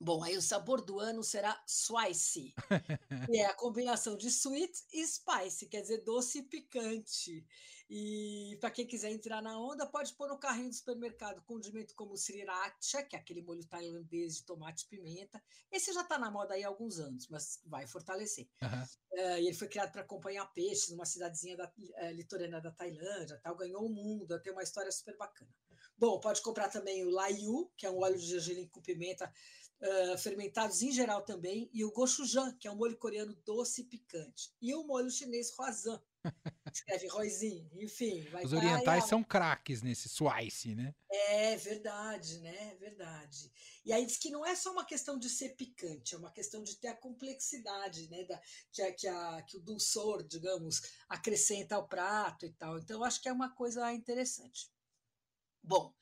Bom, 0.00 0.22
aí 0.22 0.36
o 0.36 0.42
sabor 0.42 0.84
do 0.84 0.98
ano 1.00 1.22
será 1.22 1.62
spicy, 1.68 2.58
que 3.24 3.38
é 3.38 3.46
a 3.46 3.54
combinação 3.54 4.16
de 4.16 4.28
sweet 4.28 4.72
e 4.92 5.06
spicy, 5.06 5.68
quer 5.68 5.82
dizer 5.82 6.02
doce 6.04 6.38
e 6.40 6.42
picante. 6.42 7.46
E 7.88 8.56
para 8.60 8.70
quem 8.70 8.86
quiser 8.86 9.10
entrar 9.10 9.42
na 9.42 9.58
onda, 9.58 9.86
pode 9.86 10.14
pôr 10.14 10.28
no 10.28 10.38
carrinho 10.38 10.68
do 10.70 10.74
supermercado 10.74 11.42
condimento 11.44 11.94
como 11.94 12.16
sriracha, 12.16 13.02
que 13.04 13.16
é 13.16 13.18
aquele 13.18 13.42
molho 13.42 13.66
tailandês 13.66 14.36
de 14.36 14.44
tomate 14.44 14.84
e 14.84 14.88
pimenta. 14.88 15.42
Esse 15.70 15.92
já 15.92 16.02
está 16.02 16.18
na 16.18 16.30
moda 16.30 16.54
aí 16.54 16.64
há 16.64 16.68
alguns 16.68 16.98
anos, 16.98 17.28
mas 17.28 17.60
vai 17.64 17.86
fortalecer. 17.86 18.48
Eh, 19.12 19.42
e 19.42 19.46
ele 19.46 19.54
foi 19.54 19.68
criado 19.68 19.92
para 19.92 20.02
acompanhar 20.02 20.46
peixes 20.52 20.90
numa 20.90 21.06
cidadezinha 21.06 21.56
da, 21.56 21.72
eh, 21.96 22.12
litorânea 22.12 22.60
da 22.60 22.72
Tailândia, 22.72 23.38
tal, 23.42 23.56
ganhou 23.56 23.86
o 23.86 23.92
mundo, 23.92 24.40
tem 24.42 24.52
uma 24.52 24.62
história 24.62 24.90
super 24.90 25.16
bacana. 25.16 25.54
Bom, 25.96 26.18
pode 26.20 26.42
comprar 26.42 26.68
também 26.68 27.04
o 27.04 27.10
Layu, 27.10 27.72
que 27.76 27.86
é 27.86 27.90
um 27.90 27.98
óleo 28.00 28.18
de 28.18 28.26
gergelim 28.26 28.68
com 28.68 28.82
pimenta, 28.82 29.32
eh, 29.86 30.16
fermentados 30.16 30.80
em 30.80 30.90
geral 30.90 31.22
também, 31.22 31.68
e 31.70 31.84
o 31.84 31.92
gochujang, 31.92 32.56
que 32.56 32.66
é 32.66 32.70
um 32.70 32.76
molho 32.76 32.96
coreano 32.96 33.36
doce 33.44 33.82
e 33.82 33.84
picante, 33.84 34.50
e 34.60 34.74
o 34.74 34.82
molho 34.82 35.10
chinês 35.10 35.50
roisin, 35.50 36.00
escreve 36.72 37.06
roisin, 37.08 37.68
enfim. 37.74 38.20
Os 38.42 38.50
tá 38.50 38.56
orientais 38.56 39.04
são 39.04 39.22
craques 39.22 39.82
nesse 39.82 40.08
swice, 40.08 40.74
né? 40.74 40.94
é 41.10 41.56
verdade, 41.56 42.40
né? 42.40 42.74
Verdade. 42.76 43.52
E 43.84 43.92
aí 43.92 44.06
diz 44.06 44.16
que 44.16 44.30
não 44.30 44.44
é 44.44 44.56
só 44.56 44.72
uma 44.72 44.86
questão 44.86 45.18
de 45.18 45.28
ser 45.28 45.50
picante, 45.50 46.14
é 46.14 46.18
uma 46.18 46.32
questão 46.32 46.62
de 46.62 46.76
ter 46.76 46.88
a 46.88 46.96
complexidade, 46.96 48.08
né? 48.08 48.24
Da, 48.24 48.40
que, 48.72 48.80
a, 48.80 48.92
que, 48.94 49.06
a, 49.06 49.42
que 49.42 49.56
o 49.58 49.60
dulçor, 49.60 50.26
digamos, 50.26 50.80
acrescenta 51.08 51.76
ao 51.76 51.86
prato 51.86 52.46
e 52.46 52.52
tal. 52.54 52.78
Então, 52.78 53.00
eu 53.00 53.04
acho 53.04 53.20
que 53.20 53.28
é 53.28 53.32
uma 53.32 53.54
coisa 53.54 53.92
interessante. 53.92 54.70
Bom, 55.62 55.94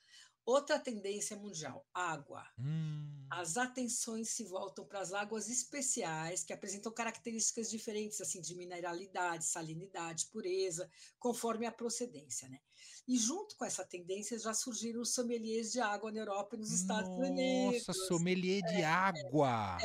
outra 0.44 0.78
tendência 0.78 1.36
mundial: 1.36 1.86
água. 1.92 2.46
Hum, 2.58 3.21
As 3.34 3.56
atenções 3.56 4.28
se 4.28 4.44
voltam 4.44 4.84
para 4.84 5.00
as 5.00 5.14
águas 5.14 5.48
especiais, 5.48 6.44
que 6.44 6.52
apresentam 6.52 6.92
características 6.92 7.70
diferentes, 7.70 8.20
assim, 8.20 8.42
de 8.42 8.54
mineralidade, 8.54 9.46
salinidade, 9.46 10.26
pureza, 10.26 10.90
conforme 11.18 11.64
a 11.64 11.72
procedência, 11.72 12.46
né? 12.50 12.60
E 13.08 13.16
junto 13.16 13.56
com 13.56 13.64
essa 13.64 13.86
tendência 13.86 14.38
já 14.38 14.52
surgiram 14.52 15.00
os 15.00 15.14
sommeliers 15.14 15.72
de 15.72 15.80
água 15.80 16.12
na 16.12 16.18
Europa 16.18 16.56
e 16.56 16.58
nos 16.58 16.72
Estados 16.72 17.08
Unidos. 17.08 17.86
Nossa, 17.86 18.06
sommelier 18.06 18.60
de 18.64 18.84
água. 18.84 19.78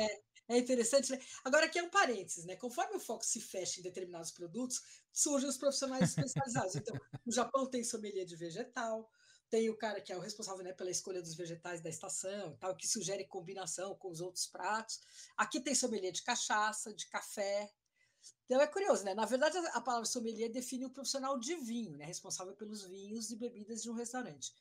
É 0.46 0.58
interessante, 0.58 1.10
né? 1.10 1.18
Agora 1.42 1.64
aqui 1.64 1.78
é 1.78 1.82
um 1.82 1.90
parênteses, 1.90 2.44
né? 2.44 2.54
Conforme 2.54 2.96
o 2.96 3.00
foco 3.00 3.24
se 3.24 3.40
fecha 3.40 3.80
em 3.80 3.82
determinados 3.82 4.30
produtos, 4.30 4.82
surgem 5.10 5.48
os 5.48 5.56
profissionais 5.56 6.10
especializados. 6.10 6.76
Então, 6.76 7.00
no 7.24 7.32
Japão 7.32 7.64
tem 7.64 7.82
sommelier 7.82 8.26
de 8.26 8.36
vegetal, 8.36 9.10
tem 9.50 9.70
o 9.70 9.76
cara 9.76 10.00
que 10.00 10.12
é 10.12 10.16
o 10.16 10.20
responsável 10.20 10.62
né, 10.62 10.72
pela 10.72 10.90
escolha 10.90 11.22
dos 11.22 11.34
vegetais 11.34 11.80
da 11.80 11.88
estação, 11.88 12.56
tal, 12.56 12.76
que 12.76 12.86
sugere 12.86 13.24
combinação 13.24 13.94
com 13.94 14.10
os 14.10 14.20
outros 14.20 14.46
pratos. 14.46 15.00
Aqui 15.36 15.60
tem 15.60 15.74
sommelier 15.74 16.12
de 16.12 16.22
cachaça, 16.22 16.92
de 16.92 17.06
café. 17.06 17.70
Então 18.44 18.60
é 18.60 18.66
curioso, 18.66 19.04
né? 19.04 19.14
Na 19.14 19.24
verdade, 19.24 19.56
a 19.58 19.80
palavra 19.80 20.06
sommelier 20.06 20.50
define 20.50 20.86
o 20.86 20.90
profissional 20.90 21.38
de 21.38 21.54
vinho, 21.56 21.96
né? 21.96 22.04
Responsável 22.04 22.54
pelos 22.54 22.84
vinhos 22.84 23.30
e 23.30 23.36
bebidas 23.36 23.82
de 23.82 23.90
um 23.90 23.94
restaurante. 23.94 24.52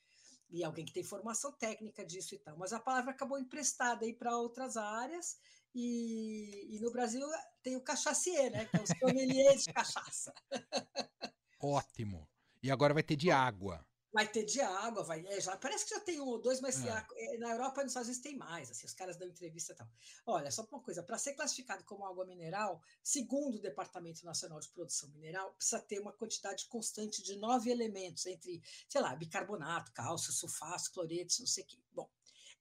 E 0.50 0.64
alguém 0.64 0.86
que 0.86 0.94
tem 0.94 1.04
formação 1.04 1.52
técnica 1.52 2.06
disso 2.06 2.34
e 2.36 2.40
tal. 2.40 2.58
Mas 2.58 2.72
a 2.72 2.80
palavra 2.80 3.12
acabou 3.12 3.38
emprestada 3.38 4.06
aí 4.06 4.14
para 4.14 4.38
outras 4.38 4.78
áreas. 4.78 5.38
E, 5.76 6.76
e 6.76 6.80
no 6.80 6.92
Brasil 6.92 7.28
tem 7.62 7.76
o 7.76 7.82
cachacier, 7.82 8.52
né? 8.52 8.66
Que 8.66 8.78
é 8.78 8.82
o 8.82 9.00
sommelier 9.00 9.58
de 9.58 9.74
cachaça. 9.74 10.34
Ótimo. 11.60 12.30
E 12.64 12.72
agora 12.72 12.94
vai 12.94 13.04
ter 13.04 13.16
de 13.16 13.30
água. 13.30 13.87
Vai 14.18 14.28
ter 14.28 14.46
de 14.46 14.60
água, 14.62 15.04
vai. 15.04 15.24
é, 15.28 15.40
já, 15.40 15.56
parece 15.58 15.84
que 15.86 15.92
já 15.92 16.00
tem 16.00 16.20
um 16.20 16.26
ou 16.26 16.42
dois, 16.42 16.60
mas 16.60 16.84
É. 16.84 16.90
a- 16.90 17.08
é, 17.16 17.38
na 17.38 17.52
Europa 17.52 17.82
e 17.82 17.84
nos 17.84 17.92
Estados 17.92 18.08
Unidos 18.10 18.24
tem 18.24 18.36
mais. 18.36 18.72
Assim, 18.72 18.88
os 18.88 18.94
caras 18.96 19.16
dão 19.16 19.28
entrevista 19.28 19.74
e 19.74 19.76
tal. 19.76 19.88
Olha, 20.26 20.50
só 20.50 20.64
uma 20.64 20.82
coisa: 20.82 21.04
para 21.04 21.20
ser 21.20 21.36
classificado 21.36 21.84
como 21.84 22.04
água 22.04 22.26
mineral, 22.26 22.82
segundo 23.04 23.58
o 23.58 23.62
Departamento 23.62 24.26
Nacional 24.26 24.60
de 24.60 24.70
Produção 24.70 25.08
Mineral, 25.10 25.54
precisa 25.54 25.80
ter 25.80 26.00
uma 26.00 26.12
quantidade 26.12 26.66
constante 26.66 27.22
de 27.22 27.36
nove 27.36 27.70
elementos, 27.70 28.26
entre, 28.26 28.60
sei 28.90 29.02
lá, 29.02 29.16
bicarbonato, 29.16 29.92
cálcio, 29.92 30.34
sulfato, 30.34 30.92
cloretos, 30.92 31.40
não 31.40 31.46
sei 31.46 31.64
o 31.64 31.68
quê. 31.68 31.78
Bom. 31.94 32.10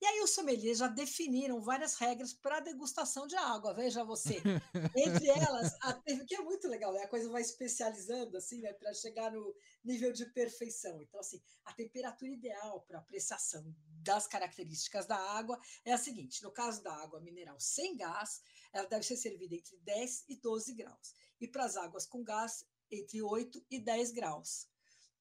E 0.01 0.07
aí 0.07 0.21
os 0.21 0.31
sommeliers 0.31 0.79
já 0.79 0.89
definiram 0.89 1.61
várias 1.61 1.95
regras 1.95 2.35
para 2.35 2.59
a 2.59 2.61
degustação 2.61 3.27
de 3.27 3.35
água, 3.35 3.73
veja 3.73 4.05
você. 4.05 4.43
Entre 4.95 5.29
elas, 5.29 5.75
a, 5.81 5.95
que 6.27 6.35
é 6.35 6.41
muito 6.41 6.69
legal, 6.69 6.93
né? 6.93 7.03
A 7.03 7.09
coisa 7.09 7.31
vai 7.31 7.41
especializando 7.41 8.37
assim, 8.37 8.61
né, 8.61 8.73
para 8.75 8.93
chegar 8.93 9.33
no 9.33 9.55
nível 9.83 10.13
de 10.13 10.27
perfeição. 10.27 11.01
Então, 11.01 11.19
assim, 11.19 11.41
a 11.65 11.73
temperatura 11.73 12.31
ideal 12.31 12.83
para 12.83 12.99
apreciação 12.99 13.75
das 14.03 14.27
características 14.27 15.07
da 15.07 15.17
água 15.17 15.59
é 15.85 15.93
a 15.93 15.99
seguinte: 15.99 16.43
no 16.43 16.53
caso 16.53 16.83
da 16.83 16.93
água 16.93 17.21
mineral 17.21 17.59
sem 17.59 17.97
gás, 17.97 18.43
ela 18.73 18.87
deve 18.87 19.05
ser 19.05 19.17
servida 19.17 19.55
entre 19.55 19.79
10 19.79 20.25
e 20.29 20.37
12 20.37 20.75
graus. 20.75 21.15
E 21.41 21.49
para 21.49 21.65
as 21.65 21.77
águas 21.77 22.07
com 22.07 22.23
gás, 22.23 22.67
entre 22.91 23.23
8 23.23 23.65
e 23.71 23.81
10 23.81 24.13
graus. 24.13 24.69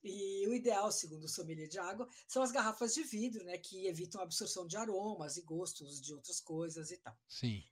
E 0.08 0.48
o 0.48 0.54
ideal, 0.54 0.92
segundo 0.92 1.24
o 1.24 1.30
sommelier 1.30 1.68
de 1.68 1.80
água, 1.80 2.08
são 2.28 2.44
as 2.44 2.52
garrafas 2.52 2.94
de 2.94 3.04
vidro, 3.04 3.44
né, 3.44 3.58
que 3.58 3.88
evitam 3.88 4.22
a 4.22 4.24
absorção 4.24 4.68
de 4.68 4.78
aromas 4.78 5.36
e 5.38 5.42
gostos 5.42 6.00
de 6.00 6.14
outras 6.14 6.40
coisas 6.40 6.92
e 6.92 6.98
tal. 6.98 7.18
Sim. 7.28 7.64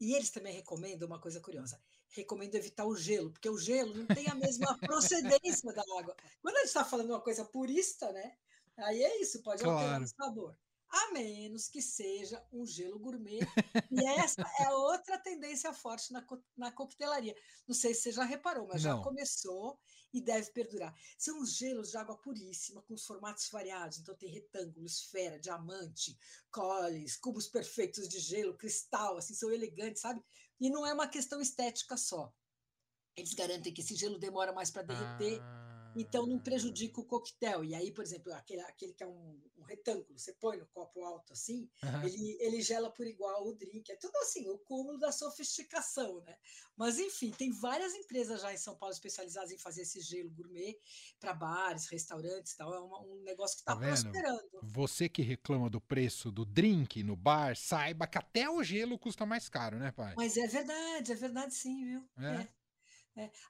E 0.00 0.14
eles 0.14 0.30
também 0.30 0.54
recomendam 0.54 1.06
uma 1.06 1.20
coisa 1.20 1.40
curiosa. 1.40 1.80
Recomendo 2.08 2.54
evitar 2.54 2.84
o 2.86 2.96
gelo, 2.96 3.30
porque 3.30 3.48
o 3.48 3.58
gelo 3.58 3.94
não 3.94 4.06
tem 4.06 4.26
a 4.28 4.34
mesma 4.34 4.76
procedência 4.80 5.72
da 5.72 5.82
água. 5.98 6.16
Quando 6.40 6.56
a 6.56 6.60
gente 6.60 6.68
está 6.68 6.84
falando 6.84 7.10
uma 7.10 7.20
coisa 7.20 7.44
purista, 7.44 8.10
né? 8.12 8.36
Aí 8.78 9.02
é 9.02 9.20
isso, 9.20 9.42
pode 9.42 9.62
alterar 9.62 10.00
Claro. 10.00 10.04
o 10.04 10.08
sabor. 10.08 10.58
A 10.94 11.10
menos 11.12 11.68
que 11.68 11.80
seja 11.80 12.46
um 12.52 12.66
gelo 12.66 12.98
gourmet. 12.98 13.40
E 13.90 14.04
essa 14.06 14.42
é 14.60 14.70
outra 14.70 15.18
tendência 15.18 15.72
forte 15.72 16.12
na, 16.12 16.20
co- 16.20 16.44
na 16.54 16.70
coquetelaria. 16.70 17.34
Não 17.66 17.74
sei 17.74 17.94
se 17.94 18.02
você 18.02 18.12
já 18.12 18.24
reparou, 18.24 18.66
mas 18.68 18.82
Não. 18.82 18.98
já 18.98 19.02
começou 19.02 19.80
e 20.12 20.20
deve 20.20 20.52
perdurar. 20.52 20.94
São 21.16 21.40
os 21.40 21.56
gelos 21.56 21.90
de 21.90 21.96
água 21.96 22.18
puríssima, 22.18 22.82
com 22.82 22.92
os 22.92 23.06
formatos 23.06 23.48
variados. 23.50 23.98
Então 23.98 24.14
tem 24.14 24.30
retângulo, 24.30 24.84
esfera, 24.84 25.40
diamante, 25.40 26.14
coles, 26.50 27.16
cubos 27.16 27.48
perfeitos 27.48 28.06
de 28.06 28.20
gelo, 28.20 28.56
cristal, 28.58 29.16
assim, 29.16 29.34
são 29.34 29.50
elegantes, 29.50 30.02
sabe? 30.02 30.22
E 30.60 30.68
não 30.68 30.86
é 30.86 30.92
uma 30.92 31.08
questão 31.08 31.40
estética 31.40 31.96
só. 31.96 32.30
Eles 33.16 33.32
garantem 33.32 33.72
que 33.72 33.80
esse 33.80 33.94
gelo 33.94 34.18
demora 34.18 34.52
mais 34.52 34.70
para 34.70 34.82
derreter, 34.82 35.40
então 35.96 36.26
não 36.26 36.38
prejudica 36.38 37.00
o 37.00 37.04
coquetel. 37.04 37.64
E 37.64 37.74
aí, 37.74 37.92
por 37.92 38.02
exemplo, 38.04 38.32
aquele, 38.34 38.60
aquele 38.62 38.92
que 38.92 39.02
é 39.02 39.06
um, 39.06 39.40
um 39.58 39.62
retângulo, 39.62 40.18
você 40.18 40.32
põe 40.34 40.56
no 40.58 40.66
copo 40.66 41.04
alto 41.04 41.32
assim, 41.32 41.68
Aham. 41.82 42.04
ele, 42.04 42.36
ele 42.40 42.60
gela 42.62 42.90
por 42.90 43.06
igual 43.06 43.46
o 43.46 43.54
drink. 43.54 43.90
É 43.90 43.96
tudo 43.96 44.16
assim, 44.18 44.48
o 44.48 44.58
cúmulo 44.58 44.98
da 44.98 45.12
sofisticação, 45.12 46.20
né? 46.22 46.36
Mas 46.76 46.98
enfim, 46.98 47.30
tem 47.30 47.50
várias 47.52 47.94
empresas 47.94 48.40
já 48.40 48.52
em 48.52 48.56
São 48.58 48.76
Paulo 48.76 48.92
especializadas 48.94 49.50
em 49.50 49.58
fazer 49.58 49.82
esse 49.82 50.00
gelo 50.00 50.30
gourmet 50.30 50.78
para 51.20 51.34
bares, 51.34 51.86
restaurantes 51.88 52.52
e 52.52 52.56
tal. 52.56 52.74
É 52.74 52.80
uma- 52.80 53.00
um 53.02 53.22
negócio 53.22 53.56
que 53.58 53.64
Tá 53.64 53.74
está 53.74 53.84
vendo? 53.86 54.10
prosperando. 54.10 54.50
Você 54.62 55.08
que 55.08 55.22
reclama 55.22 55.68
do 55.68 55.80
preço 55.80 56.30
do 56.30 56.44
drink 56.44 57.02
no 57.02 57.16
bar, 57.16 57.56
saiba 57.56 58.06
que 58.06 58.18
até 58.18 58.48
o 58.48 58.62
gelo 58.62 58.98
custa 58.98 59.26
mais 59.26 59.48
caro, 59.48 59.78
né, 59.78 59.92
pai? 59.92 60.14
Mas 60.16 60.36
é 60.36 60.46
verdade, 60.46 61.12
é 61.12 61.14
verdade 61.14 61.54
sim, 61.54 61.84
viu? 61.84 62.08
É? 62.18 62.42
É. 62.42 62.48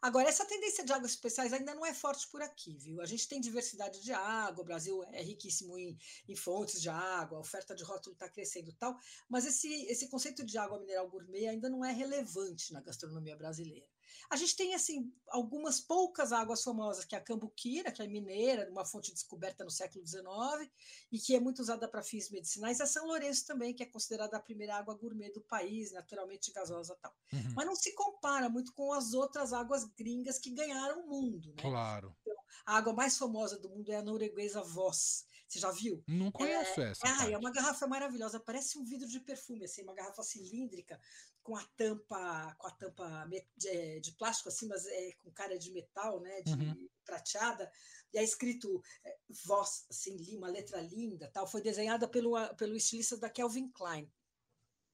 Agora, 0.00 0.28
essa 0.28 0.45
tendência 0.45 0.85
de 0.85 0.92
águas 0.92 1.12
especiais 1.12 1.52
ainda 1.52 1.75
não 1.75 1.87
é 1.87 1.95
forte 1.95 2.26
por 2.28 2.42
aqui, 2.42 2.76
viu? 2.76 3.00
A 3.00 3.07
gente 3.07 3.28
tem 3.28 3.40
diversidade 3.40 4.02
de 4.02 4.12
água, 4.12 4.62
o 4.62 4.64
Brasil 4.64 5.04
é 5.12 5.23
riquíssimo 5.23 5.78
em, 5.78 5.97
em 6.28 6.37
fontes 6.37 6.81
de 6.81 6.88
água, 6.88 7.38
a 7.38 7.40
oferta 7.40 7.75
de 7.75 7.85
rótulo 7.85 8.14
está 8.14 8.28
crescendo 8.28 8.73
tal, 8.73 8.99
mas 9.28 9.47
esse, 9.47 9.69
esse 9.87 10.09
conceito 10.09 10.45
de 10.45 10.59
água 10.59 10.81
mineral 10.81 11.09
gourmet 11.09 11.47
ainda 11.47 11.71
não 11.71 11.85
é 11.85 11.92
relevante 11.92 12.73
na 12.73 12.81
gastronomia 12.81 13.37
brasileira. 13.37 13.87
A 14.31 14.37
gente 14.37 14.57
tem, 14.57 14.75
assim, 14.75 15.13
algumas 15.29 15.81
poucas 15.81 16.33
águas 16.33 16.63
famosas, 16.63 17.05
que 17.05 17.15
é 17.15 17.19
a 17.19 17.23
cambuquira, 17.25 17.93
que 17.93 18.03
é 18.03 18.07
mineira, 18.07 18.71
uma 18.71 18.85
fonte 18.85 19.13
descoberta 19.13 19.65
no 19.65 19.71
século 19.71 20.07
XIX, 20.07 20.71
e 21.11 21.19
que 21.19 21.35
é 21.35 21.41
muito 21.41 21.61
usada 21.61 21.89
para 21.89 22.03
fins 22.03 22.31
medicinais, 22.31 22.81
a 22.81 22.87
São 22.87 23.07
Lourenço 23.07 23.47
também, 23.47 23.75
que 23.75 23.83
é 23.83 23.87
considerada 23.87 24.37
a 24.37 24.41
primeira 24.41 24.77
água 24.77 24.95
gourmet 24.95 25.31
do 25.33 25.43
país, 25.43 25.93
naturalmente 25.93 26.53
gasosa 26.53 26.95
e 26.95 27.01
tal 27.01 27.13
Uhum. 27.33 27.53
mas 27.57 27.67
não 27.67 27.75
se 27.75 27.95
compara 27.95 28.49
muito 28.49 28.73
com 28.75 28.93
as 28.93 29.15
outras 29.15 29.53
águas 29.53 29.85
gringas 29.85 30.39
que 30.39 30.51
ganharam 30.51 31.03
o 31.03 31.09
mundo. 31.09 31.49
Né? 31.51 31.63
Claro. 31.63 32.15
A 32.67 32.77
água 32.77 32.93
mais 32.93 33.17
famosa 33.17 33.59
do 33.59 33.69
mundo 33.71 33.91
é 33.91 33.97
a 33.97 34.03
norueguesa 34.03 34.63
Voss. 34.63 35.25
Você 35.49 35.59
já 35.59 35.71
viu? 35.71 36.03
Não 36.09 36.33
conheço 36.33 36.81
essa. 36.81 37.03
Ah, 37.05 37.31
é 37.31 37.37
uma 37.37 37.51
garrafa 37.51 37.87
maravilhosa, 37.87 38.41
parece 38.41 38.79
um 38.79 38.85
vidro 38.85 39.07
de 39.07 39.21
perfume, 39.21 39.65
assim, 39.67 39.83
uma 39.83 39.95
garrafa 39.95 40.23
cilíndrica 40.23 40.99
com 41.43 41.57
a 41.57 41.65
tampa, 41.77 42.55
com 42.59 42.67
a 42.67 42.71
tampa 42.71 43.29
de, 43.57 44.01
de 44.01 44.13
plástico 44.13 44.49
assim, 44.49 44.67
mas 44.67 44.87
é 44.87 45.13
com 45.23 45.31
cara 45.33 45.59
de 45.59 45.73
metal, 45.73 46.21
né, 46.21 46.43
de 46.43 46.53
Uhum. 46.53 46.89
prateada. 47.05 47.71
E 48.13 48.19
é 48.19 48.23
escrito 48.23 48.83
é, 49.05 49.19
Voss, 49.45 49.87
assim, 49.91 50.17
uma 50.37 50.49
letra 50.49 50.81
linda, 50.81 51.29
tal. 51.33 51.47
Foi 51.47 51.61
desenhada 51.61 52.07
pelo 52.09 52.33
pelo 52.57 52.77
estilista 52.77 53.17
da 53.17 53.29
Calvin 53.31 53.69
Klein. 53.71 54.11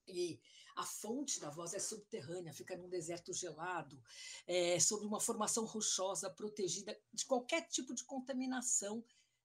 E 0.06 0.40
a 0.76 0.84
fonte 0.86 1.40
da 1.40 1.50
voz 1.50 1.74
é 1.74 1.78
subterrânea, 1.78 2.52
fica 2.54 2.76
num 2.76 2.88
deserto 2.88 3.32
gelado, 3.32 4.00
é, 4.46 4.78
sobre 4.78 5.06
uma 5.06 5.20
formação 5.20 5.64
rochosa 5.64 6.30
protegida 6.30 6.98
de 7.12 7.26
qualquer 7.26 7.66
tipo 7.68 7.92
de 7.92 8.04
contaminação 8.04 9.04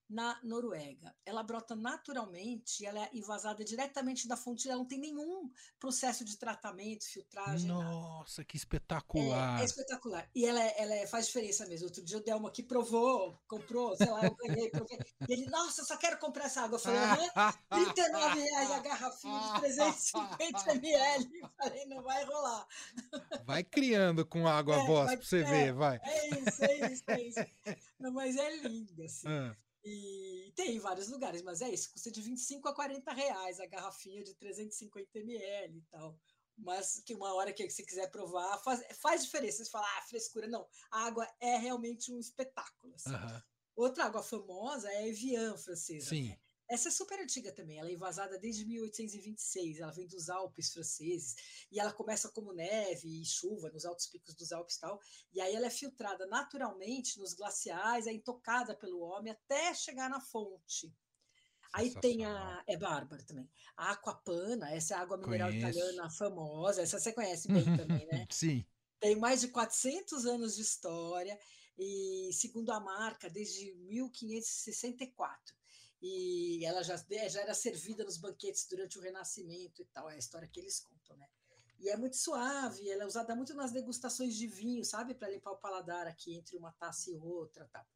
na 0.10 0.40
Noruega. 0.44 1.16
Ela 1.26 1.42
brota 1.44 1.76
naturalmente, 1.76 2.86
ela 2.86 3.04
é 3.06 3.10
invasada 3.14 3.64
diretamente 3.64 4.28
da 4.28 4.38
fonte, 4.38 4.68
ela 4.70 4.78
não 4.78 4.86
tem 4.86 5.00
nenhum 5.00 5.50
processo 5.80 6.24
de 6.24 6.38
tratamento, 6.38 7.06
filtragem. 7.06 7.68
nada. 7.68 7.84
Nossa, 7.84 8.44
que 8.44 8.56
É, 8.56 8.60
espetacular. 8.60 9.62
é 9.62 9.66
espetacular. 9.66 10.30
E 10.36 10.46
ela, 10.46 10.62
é- 10.62 10.76
ela 10.82 10.94
é- 10.96 11.08
faz 11.08 11.28
diferença 11.28 11.66
mesmo. 11.68 11.88
Outro 11.88 12.04
dia 12.04 12.18
o 12.18 12.24
Delmo 12.24 12.48
aqui 12.48 12.62
provou, 12.64 13.42
comprou, 13.48 13.96
sei 13.98 14.10
lá, 14.10 14.24
eu 14.26 14.36
ganhei, 14.36 14.70
provei. 14.70 15.00
E 15.28 15.34
ele, 15.34 15.46
nossa, 15.50 15.82
eu 15.82 15.86
só 15.86 15.98
quero 15.98 16.18
comprar 16.20 16.46
essa 16.46 16.62
água. 16.62 16.76
Eu 16.76 16.80
falei, 16.80 17.00
aham, 17.36 17.54
39 17.70 18.40
reais 18.42 18.72
a 18.72 18.80
garrafinha 18.80 19.40
de 19.54 19.60
350 19.62 20.76
ml. 20.76 21.40
Eu 21.42 21.50
Falei, 21.58 21.86
não 21.86 22.04
vai 22.04 22.24
rolar. 22.26 22.68
Vai 23.46 23.64
criando 23.64 24.26
com 24.26 24.48
água 24.48 24.76
É, 24.76 24.86
voz 24.86 25.06
vai- 25.08 25.18
pra 25.18 25.26
você 25.26 25.40
é. 25.42 25.44
ver, 25.44 25.74
vai. 25.74 26.00
É 26.04 26.30
isso, 26.40 26.64
é 26.66 26.92
isso, 26.92 27.04
é 27.08 27.22
isso. 27.22 27.46
Não, 28.00 28.12
mas 28.12 28.36
é 28.36 28.56
lindo, 28.58 29.04
assim. 29.04 29.28
Ah, 29.28 29.56
E 29.84 30.54
tem 30.56 30.76
em 30.76 30.80
vários 30.80 31.10
lugares, 31.10 31.42
mas 31.42 31.62
é 31.62 31.70
isso, 31.70 31.92
custa 31.92 32.10
de 32.10 32.22
25 32.22 32.70
a 32.70 32.74
40 32.74 33.12
reais 33.12 33.60
a 33.60 33.66
garrafinha 33.66 34.24
de 34.24 34.34
350 34.36 35.20
ml 35.20 35.78
e 35.78 35.82
tal. 35.92 36.18
Mas 36.58 37.02
que 37.06 37.16
uma 37.16 37.34
hora 37.34 37.52
que 37.52 37.70
você 37.70 37.84
quiser 37.84 38.10
provar, 38.12 38.58
faz, 38.60 38.86
faz 39.02 39.24
diferença. 39.24 39.66
Você 39.66 39.72
fala, 39.72 39.88
ah, 39.98 40.02
frescura. 40.04 40.48
Não, 40.48 40.68
a 40.92 41.08
água 41.08 41.28
é 41.40 41.58
realmente 41.58 42.12
um 42.12 42.20
espetáculo. 42.20 42.94
assim. 42.94 43.14
aham. 43.14 43.44
Outra 43.76 44.06
água 44.06 44.22
famosa 44.22 44.88
é 44.92 44.98
a 44.98 45.08
Evian 45.08 45.58
francesa. 45.58 46.10
Sim. 46.10 46.30
né? 46.30 46.40
Essa 46.70 46.88
é 46.88 46.92
super 46.92 47.20
antiga 47.20 47.52
também, 47.52 47.78
ela 47.78 47.90
é 47.90 47.94
invasada 47.94 48.40
desde 48.40 48.66
1826, 48.66 49.80
ela 49.80 49.92
vem 49.92 50.08
dos 50.08 50.30
Alpes 50.30 50.72
franceses, 50.72 51.36
e 51.72 51.80
ela 51.80 51.92
começa 51.92 52.30
como 52.30 52.54
neve 52.54 53.22
e 53.22 53.26
chuva 53.26 53.70
nos 53.70 53.86
altos 53.86 54.08
picos 54.08 54.34
dos 54.34 54.52
Alpes 54.52 54.78
e 54.78 54.80
tal, 54.80 55.00
e 55.34 55.42
aí 55.42 55.54
ela 55.54 55.68
é 55.68 55.70
filtrada 55.70 56.26
naturalmente 56.26 57.20
nos 57.20 57.34
glaciais, 57.34 58.08
é 58.08 58.14
intocada 58.14 58.76
pelo 58.76 59.02
homem 59.02 59.34
até 59.34 59.74
chegar 59.74 60.10
na 60.10 60.22
fonte. 60.22 60.94
Aí 61.74 61.92
tem 62.00 62.24
a. 62.24 62.64
É 62.68 62.78
bárbaro 62.78 63.26
também. 63.26 63.50
A 63.76 63.92
Aquapana, 63.92 64.72
essa 64.72 64.94
é 64.94 64.98
a 64.98 65.02
água 65.02 65.18
mineral 65.18 65.50
Conheço. 65.50 65.68
italiana 65.68 66.10
famosa, 66.10 66.84
essa 66.84 67.00
você 67.00 67.12
conhece 67.12 67.48
bem 67.48 67.66
também, 67.76 68.06
né? 68.06 68.28
Sim. 68.30 68.64
Tem 69.00 69.16
mais 69.16 69.42
de 69.42 69.48
400 69.48 70.26
anos 70.28 70.56
de 70.56 70.62
história 70.62 71.38
e, 71.78 72.30
segundo 72.32 72.72
a 72.72 72.80
marca, 72.80 73.28
desde 73.28 73.74
1564. 73.74 75.56
E 76.06 76.66
ela 76.66 76.84
já, 76.84 76.98
já 77.30 77.42
era 77.42 77.54
servida 77.54 78.04
nos 78.04 78.18
banquetes 78.18 78.68
durante 78.68 79.00
o 79.00 79.02
Renascimento 79.02 79.82
e 79.82 79.86
tal, 79.86 80.10
é 80.10 80.16
a 80.16 80.18
história 80.18 80.50
que 80.50 80.60
eles 80.60 80.82
contam, 80.82 81.16
né? 81.16 81.30
E 81.80 81.90
é 81.90 81.96
muito 81.96 82.18
suave, 82.18 82.90
ela 82.90 83.04
é 83.04 83.06
usada 83.06 83.34
muito 83.34 83.54
nas 83.54 83.72
degustações 83.72 84.36
de 84.36 84.46
vinho, 84.46 84.84
sabe? 84.84 85.16
Para 85.16 85.30
limpar 85.30 85.52
o 85.52 85.58
paladar 85.58 86.06
aqui 86.06 86.36
entre 86.36 86.58
uma 86.58 86.74
taça 86.74 87.10
e 87.10 87.16
outra, 87.16 87.70
tal. 87.72 87.88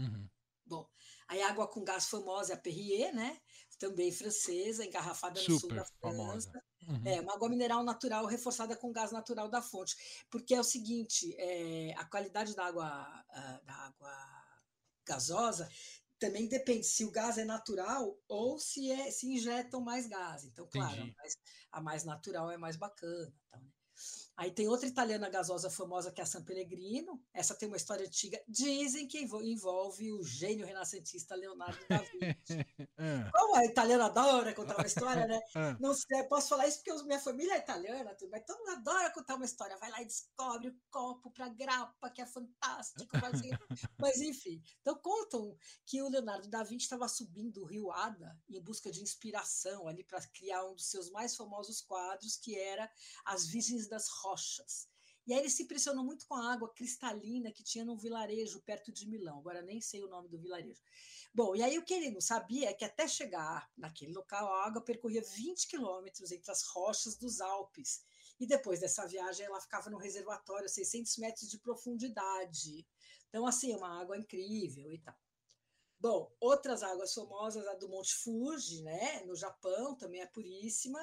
Uhum. 0.00 0.28
Bom, 0.66 0.88
aí 1.28 1.42
a 1.42 1.48
água 1.48 1.68
com 1.68 1.84
gás 1.84 2.06
famosa 2.06 2.54
é 2.54 2.56
a 2.56 2.58
Perrier, 2.58 3.14
né? 3.14 3.40
Também 3.78 4.10
francesa, 4.10 4.84
engarrafada 4.84 5.40
no 5.40 5.46
sul 5.46 5.60
Super 5.60 5.76
da 5.76 5.84
famosa. 5.84 6.50
França. 6.50 6.64
Uhum. 6.88 7.02
É, 7.06 7.20
uma 7.20 7.34
água 7.34 7.48
mineral 7.48 7.84
natural 7.84 8.26
reforçada 8.26 8.76
com 8.76 8.90
gás 8.90 9.12
natural 9.12 9.48
da 9.48 9.62
fonte. 9.62 9.96
Porque 10.28 10.54
é 10.56 10.60
o 10.60 10.64
seguinte, 10.64 11.32
é, 11.38 11.94
a 11.96 12.04
qualidade 12.04 12.54
da 12.56 12.66
água, 12.66 12.86
ah, 13.28 13.60
da 13.64 13.74
água 13.74 14.34
gasosa 15.04 15.68
também 16.18 16.48
depende 16.48 16.86
se 16.86 17.04
o 17.04 17.10
gás 17.10 17.38
é 17.38 17.44
natural 17.44 18.18
ou 18.28 18.58
se, 18.58 18.90
é, 18.90 19.10
se 19.10 19.26
injetam 19.26 19.80
mais 19.80 20.06
gás. 20.06 20.44
Então, 20.44 20.66
claro, 20.68 21.02
a 21.02 21.06
mais, 21.06 21.36
a 21.72 21.80
mais 21.80 22.04
natural 22.04 22.50
é 22.50 22.56
mais 22.56 22.76
bacana. 22.76 23.32
Tal, 23.50 23.60
né? 23.60 23.68
Aí 24.36 24.50
tem 24.50 24.66
outra 24.68 24.86
italiana 24.88 25.28
gasosa 25.28 25.70
famosa 25.70 26.10
que 26.10 26.20
é 26.20 26.24
a 26.24 26.26
San 26.26 26.42
Pellegrino. 26.44 27.22
Essa 27.32 27.54
tem 27.54 27.68
uma 27.68 27.76
história 27.76 28.04
antiga. 28.06 28.42
Dizem 28.48 29.06
que 29.06 29.20
envol- 29.20 29.42
envolve 29.44 30.12
o 30.12 30.24
gênio 30.24 30.66
renascentista 30.66 31.34
Leonardo 31.36 31.78
da 31.88 31.98
Vinci. 31.98 32.64
Ah, 32.96 33.30
Como 33.32 33.56
a 33.56 33.64
italiana 33.64 34.06
adora 34.06 34.54
contar 34.54 34.76
uma 34.76 34.86
história, 34.86 35.26
né? 35.26 35.40
ah. 35.56 35.76
Não 35.80 35.92
sei, 35.94 36.22
posso 36.24 36.48
falar 36.48 36.66
isso 36.68 36.82
porque 36.82 37.02
minha 37.04 37.18
família 37.20 37.54
é 37.54 37.58
italiana, 37.58 38.14
tudo, 38.14 38.30
mas 38.30 38.44
todo 38.46 38.58
mundo 38.58 38.70
adora 38.70 39.12
contar 39.12 39.34
uma 39.34 39.44
história. 39.44 39.76
Vai 39.78 39.90
lá 39.90 40.00
e 40.00 40.06
descobre 40.06 40.68
o 40.68 40.76
copo 40.90 41.30
para 41.32 41.48
grapa, 41.48 42.10
que 42.10 42.22
é 42.22 42.26
fantástico. 42.26 43.10
ser- 43.36 43.58
mas 43.98 44.20
enfim, 44.20 44.62
então 44.80 44.94
contam 44.96 45.56
que 45.84 46.00
o 46.02 46.08
Leonardo 46.08 46.48
da 46.48 46.62
Vinci 46.62 46.84
estava 46.84 47.08
subindo 47.08 47.62
o 47.62 47.66
rio 47.66 47.90
Ada 47.90 48.38
em 48.48 48.60
busca 48.62 48.90
de 48.90 49.02
inspiração 49.02 49.88
ali 49.88 50.04
para 50.04 50.20
criar 50.28 50.64
um 50.64 50.74
dos 50.74 50.86
seus 50.90 51.10
mais 51.10 51.34
famosos 51.36 51.80
quadros, 51.80 52.36
que 52.36 52.56
era 52.58 52.90
As 53.24 53.46
Virgens 53.46 53.88
das 53.88 54.08
Rochas. 54.24 54.88
E 55.26 55.32
aí 55.32 55.40
ele 55.40 55.50
se 55.50 55.62
impressionou 55.62 56.04
muito 56.04 56.26
com 56.26 56.34
a 56.34 56.52
água 56.52 56.72
cristalina 56.72 57.50
que 57.50 57.62
tinha 57.62 57.84
num 57.84 57.96
vilarejo 57.96 58.60
perto 58.60 58.92
de 58.92 59.08
Milão. 59.08 59.38
Agora 59.38 59.62
nem 59.62 59.80
sei 59.80 60.02
o 60.02 60.08
nome 60.08 60.28
do 60.28 60.38
vilarejo. 60.38 60.82
Bom, 61.32 61.56
e 61.56 61.62
aí 61.62 61.78
o 61.78 61.84
que 61.84 61.94
ele 61.94 62.10
não 62.10 62.20
sabia 62.20 62.68
é 62.68 62.74
que 62.74 62.84
até 62.84 63.08
chegar 63.08 63.70
naquele 63.76 64.12
local, 64.12 64.52
a 64.52 64.66
água 64.66 64.82
percorria 64.82 65.22
20 65.22 65.66
quilômetros 65.66 66.30
entre 66.30 66.50
as 66.50 66.62
rochas 66.62 67.16
dos 67.16 67.40
Alpes. 67.40 68.02
E 68.38 68.46
depois 68.46 68.80
dessa 68.80 69.06
viagem, 69.06 69.46
ela 69.46 69.60
ficava 69.60 69.88
no 69.88 69.96
reservatório 69.96 70.66
a 70.66 70.68
600 70.68 71.16
metros 71.16 71.48
de 71.48 71.58
profundidade. 71.58 72.86
Então, 73.28 73.46
assim, 73.46 73.72
é 73.72 73.76
uma 73.76 74.00
água 74.00 74.18
incrível 74.18 74.92
e 74.92 74.98
tal. 74.98 75.16
Bom, 75.98 76.30
outras 76.38 76.82
águas 76.82 77.14
famosas, 77.14 77.66
a 77.66 77.74
do 77.74 77.88
Monte 77.88 78.14
Fuji, 78.14 78.82
né, 78.82 79.22
no 79.24 79.34
Japão, 79.34 79.96
também 79.96 80.20
é 80.20 80.26
puríssima 80.26 81.00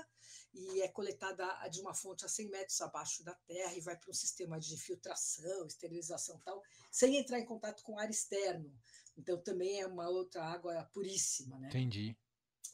e 0.53 0.81
é 0.81 0.87
coletada 0.87 1.45
de 1.69 1.79
uma 1.81 1.93
fonte 1.93 2.25
a 2.25 2.29
100 2.29 2.49
metros 2.49 2.81
abaixo 2.81 3.23
da 3.23 3.33
terra 3.33 3.73
e 3.75 3.81
vai 3.81 3.97
para 3.97 4.09
um 4.09 4.13
sistema 4.13 4.59
de 4.59 4.77
filtração, 4.77 5.65
esterilização 5.65 6.39
tal, 6.39 6.61
sem 6.91 7.17
entrar 7.17 7.39
em 7.39 7.45
contato 7.45 7.83
com 7.83 7.97
ar 7.97 8.09
externo. 8.09 8.73
Então 9.17 9.41
também 9.41 9.81
é 9.81 9.87
uma 9.87 10.09
outra 10.09 10.43
água 10.43 10.83
puríssima, 10.93 11.57
né? 11.59 11.69
Entendi. 11.69 12.17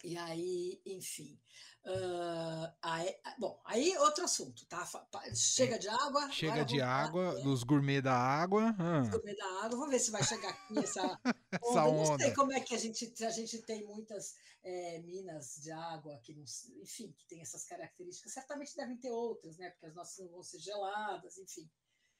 E 0.03 0.15
aí, 0.17 0.81
enfim. 0.85 1.39
ah, 1.85 2.73
aí- 2.81 3.15
bom, 3.39 3.59
aí 3.65 3.97
outro 3.99 4.25
assunto, 4.25 4.65
tá? 4.65 4.85
Pa- 5.11 5.23
Chega 5.33 5.79
de 5.79 5.87
água. 5.87 6.29
Chega 6.31 6.63
de 6.65 6.79
falar, 6.79 7.03
água, 7.05 7.33
né, 7.35 7.41
dos 7.43 7.63
gourmet 7.63 8.01
da 8.01 8.13
água. 8.13 8.75
ah, 8.77 9.09
comer 9.09 9.35
da 9.35 9.45
água. 9.63 9.69
Vamos 9.79 9.89
ver 9.89 9.99
se 9.99 10.11
vai 10.11 10.23
chegar 10.23 10.49
aqui 10.49 10.79
essa 10.79 11.19
Essa 11.51 11.85
onda. 11.85 11.91
Não 12.09 12.17
sei 12.17 12.27
onda. 12.27 12.35
como 12.35 12.51
é 12.53 12.59
que 12.59 12.75
a 12.75 12.77
gente, 12.77 13.13
a 13.23 13.29
gente 13.31 13.61
tem 13.63 13.85
muitas 13.85 14.35
eh, 14.63 14.99
minas 14.99 15.55
de 15.61 15.71
água 15.71 16.17
que 16.23 16.33
não, 16.33 16.43
enfim, 16.81 17.11
que 17.17 17.25
tem 17.27 17.41
essas 17.41 17.63
características. 17.63 18.33
Certamente 18.33 18.75
devem 18.75 18.97
ter 18.97 19.09
outras, 19.11 19.57
né? 19.57 19.69
Porque 19.71 19.85
as 19.87 19.95
nossas 19.95 20.17
não 20.19 20.31
vão 20.31 20.43
ser 20.43 20.59
geladas, 20.59 21.37
enfim. 21.37 21.69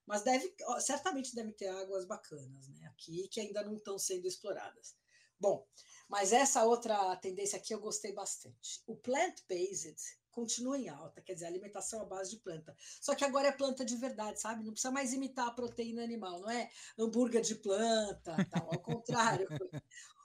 Mas 0.05 0.23
deve, 0.23 0.55
certamente 0.79 1.35
devem 1.35 1.51
ter 1.51 1.67
águas 1.67 2.05
bacanas, 2.05 2.69
né? 2.69 2.87
Aqui 2.87 3.27
que 3.27 3.41
ainda 3.41 3.61
não 3.63 3.75
estão 3.75 3.99
sendo 3.99 4.25
exploradas. 4.25 4.95
Bom, 5.39 5.65
mas 6.07 6.31
essa 6.31 6.63
outra 6.63 7.15
tendência 7.17 7.57
aqui 7.57 7.73
eu 7.73 7.79
gostei 7.79 8.13
bastante. 8.13 8.81
O 8.87 8.95
plant-based 8.95 9.97
continua 10.31 10.77
em 10.77 10.87
alta, 10.87 11.21
quer 11.21 11.33
dizer, 11.33 11.47
alimentação 11.47 12.01
à 12.01 12.05
base 12.05 12.31
de 12.31 12.37
planta. 12.37 12.75
Só 13.01 13.15
que 13.15 13.25
agora 13.25 13.47
é 13.47 13.51
planta 13.51 13.83
de 13.83 13.95
verdade, 13.95 14.39
sabe? 14.39 14.63
Não 14.63 14.71
precisa 14.71 14.91
mais 14.91 15.11
imitar 15.11 15.47
a 15.47 15.51
proteína 15.51 16.03
animal, 16.03 16.39
não 16.39 16.49
é 16.49 16.69
hambúrguer 16.97 17.41
de 17.41 17.55
planta, 17.55 18.35
tal, 18.49 18.69
ao 18.71 18.79
contrário. 18.79 19.47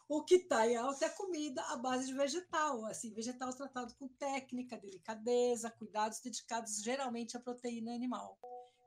O 0.08 0.22
que 0.22 0.34
está 0.34 0.68
em 0.68 0.76
alta 0.76 1.06
é 1.06 1.08
comida 1.08 1.62
à 1.62 1.76
base 1.76 2.08
de 2.08 2.12
vegetal, 2.12 2.84
assim, 2.84 3.14
vegetal 3.14 3.50
tratado 3.54 3.94
com 3.94 4.06
técnica, 4.08 4.76
delicadeza, 4.76 5.70
cuidados 5.70 6.20
dedicados 6.20 6.82
geralmente 6.82 7.34
à 7.34 7.40
proteína 7.40 7.94
animal. 7.94 8.38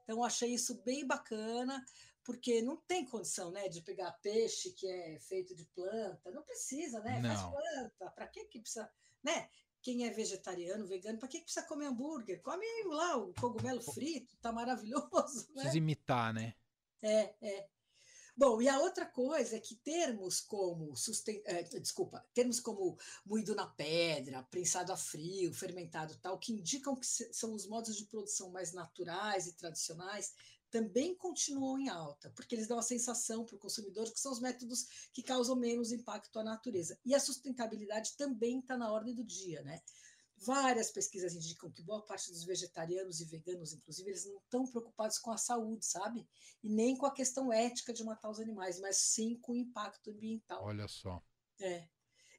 Então, 0.04 0.24
achei 0.24 0.54
isso 0.54 0.84
bem 0.84 1.04
bacana, 1.04 1.84
porque 2.26 2.60
não 2.62 2.76
tem 2.76 3.06
condição, 3.06 3.52
né, 3.52 3.70
de 3.70 3.82
pegar 3.82 4.12
peixe 4.14 4.72
que 4.72 4.88
é 4.88 5.20
feito 5.20 5.56
de 5.56 5.64
planta, 5.66 6.32
não 6.32 6.42
precisa, 6.42 7.00
né? 7.02 7.22
Faz 7.22 7.42
Não. 7.42 7.52
planta, 7.52 8.12
para 8.12 8.28
que 8.28 8.46
que 8.46 8.60
precisa, 8.60 8.92
né? 9.24 9.48
Quem 9.80 10.08
é 10.08 10.10
vegetariano, 10.10 10.88
vegano, 10.88 11.20
para 11.20 11.28
que 11.28 11.38
que 11.38 11.44
precisa 11.44 11.68
comer 11.68 11.86
hambúrguer? 11.86 12.42
Come 12.42 12.66
lá 12.88 13.16
o 13.18 13.32
cogumelo 13.36 13.80
frito, 13.80 14.36
tá 14.42 14.52
maravilhoso, 14.52 15.48
né? 15.54 15.62
Precisa 15.62 15.78
imitar, 15.78 16.34
né? 16.34 16.56
É, 17.04 17.36
é. 17.40 17.70
Bom, 18.38 18.62
e 18.62 18.68
a 18.68 18.80
outra 18.80 19.06
coisa 19.06 19.56
é 19.56 19.60
que 19.62 19.76
termos 19.76 20.42
como 20.42 20.94
susten... 20.98 21.42
eh, 21.46 21.64
desculpa, 21.80 22.28
termos 22.34 22.60
como 22.60 22.98
moído 23.26 23.56
na 23.56 23.66
pedra, 23.66 24.44
prensado 24.44 24.92
a 24.92 24.98
frio, 24.98 25.54
fermentado 25.54 26.18
tal, 26.18 26.38
que 26.38 26.52
indicam 26.52 26.98
que 26.98 27.06
são 27.06 27.54
os 27.54 27.66
modos 27.66 27.96
de 27.96 28.06
produção 28.06 28.52
mais 28.52 28.74
naturais 28.74 29.48
e 29.48 29.54
tradicionais, 29.54 30.34
também 30.76 31.16
continuam 31.16 31.80
em 31.80 31.88
alta, 31.88 32.30
porque 32.32 32.54
eles 32.54 32.68
dão 32.68 32.78
a 32.78 32.82
sensação 32.82 33.46
para 33.46 33.56
o 33.56 33.60
consumidor 33.60 34.12
que 34.12 34.20
são 34.20 34.30
os 34.30 34.42
métodos 34.42 35.10
que 35.14 35.24
causam 35.24 35.56
menos 35.56 35.94
impacto 35.94 36.38
à 36.38 36.44
natureza. 36.44 37.00
E 37.06 37.16
a 37.16 37.20
sustentabilidade 37.20 38.18
também 38.18 38.60
está 38.60 38.76
na 38.76 38.92
ordem 38.92 39.16
do 39.16 39.24
dia, 39.24 39.64
né? 39.64 39.82
Várias 40.36 40.92
pesquisas 40.92 41.34
indicam 41.34 41.72
que 41.72 41.82
boa 41.82 42.02
parte 42.06 42.30
dos 42.30 42.44
vegetarianos 42.44 43.22
e 43.22 43.24
veganos, 43.26 43.72
inclusive, 43.72 44.10
eles 44.10 44.26
não 44.26 44.36
estão 44.36 44.68
preocupados 44.68 45.18
com 45.18 45.32
a 45.32 45.38
saúde, 45.38 45.86
sabe? 45.86 46.28
E 46.62 46.70
nem 46.70 46.98
com 46.98 47.06
a 47.06 47.14
questão 47.14 47.54
ética 47.54 47.94
de 47.94 48.04
matar 48.04 48.30
os 48.30 48.42
animais, 48.42 48.78
mas 48.82 48.98
sim 48.98 49.40
com 49.40 49.54
o 49.54 49.56
impacto 49.56 50.12
ambiental. 50.12 50.62
Olha 50.62 50.90
só. 50.90 51.24
É. 51.58 51.88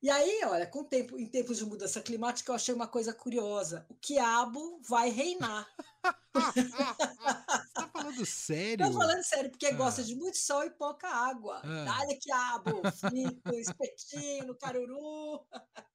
E 0.03 0.11
aí, 0.11 0.43
olha, 0.45 0.67
com 0.67 0.85
tempo, 0.85 1.19
em 1.19 1.27
tempos 1.27 1.57
de 1.57 1.65
mudança 1.65 2.03
climática, 2.03 2.53
eu 2.53 2.55
achei 2.55 2.75
uma 2.75 2.87
coisa 2.87 3.15
curiosa. 3.15 3.87
O 3.89 3.95
quiabo 3.95 4.79
vai 4.83 5.09
reinar. 5.09 5.67
Falando 8.07 8.27
sério? 8.27 8.87
Tô 8.87 8.93
falando 8.93 9.23
sério, 9.25 9.51
porque 9.51 9.67
Ah. 9.67 9.73
gosta 9.75 10.03
de 10.05 10.15
muito 10.15 10.37
sol 10.39 10.65
e 10.65 10.71
pouca 10.71 11.09
água. 11.09 11.61
Ah. 11.65 11.85
Dá-lhe 11.85 12.17
quiabo, 12.17 12.83
frito, 12.93 13.55
espetinho, 13.55 14.55
caruru. 14.57 15.47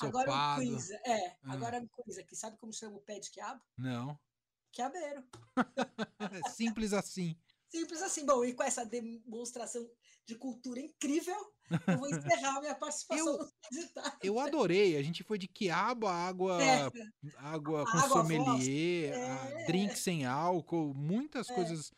Agora 0.00 0.30
um 0.30 0.56
quiz. 0.56 0.90
É, 0.90 1.36
Ah. 1.42 1.52
agora 1.54 1.78
um 1.80 1.86
quiz 1.88 2.18
aqui. 2.18 2.36
Sabe 2.36 2.56
como 2.58 2.72
chama 2.72 2.96
o 2.96 3.00
pé 3.00 3.18
de 3.18 3.30
quiabo? 3.30 3.60
Não. 3.76 4.18
Quiabeiro. 4.70 5.24
Simples 6.56 6.92
assim. 6.92 7.36
Simples 7.68 8.02
assim. 8.02 8.24
Bom, 8.24 8.44
e 8.44 8.52
com 8.54 8.62
essa 8.62 8.84
demonstração 8.84 9.88
de 10.26 10.36
cultura 10.36 10.78
incrível, 10.80 11.53
eu 11.70 11.98
vou 11.98 12.08
encerrar 12.08 12.60
minha 12.60 12.74
participação 12.74 13.38
Eu-. 13.38 13.52
Eu 14.22 14.38
adorei. 14.38 14.96
A 14.96 15.02
gente 15.02 15.22
foi 15.22 15.38
de 15.38 15.48
quiabo 15.48 16.06
a 16.06 16.14
água, 16.14 16.62
É. 16.62 16.90
água 17.36 17.84
com 17.84 17.98
Água 17.98 18.08
sommelier, 18.08 19.14
É. 19.14 19.66
drink 19.66 19.98
sem 19.98 20.24
álcool, 20.26 20.92
muitas 20.94 21.48
É. 21.50 21.54
coisas 21.54 21.92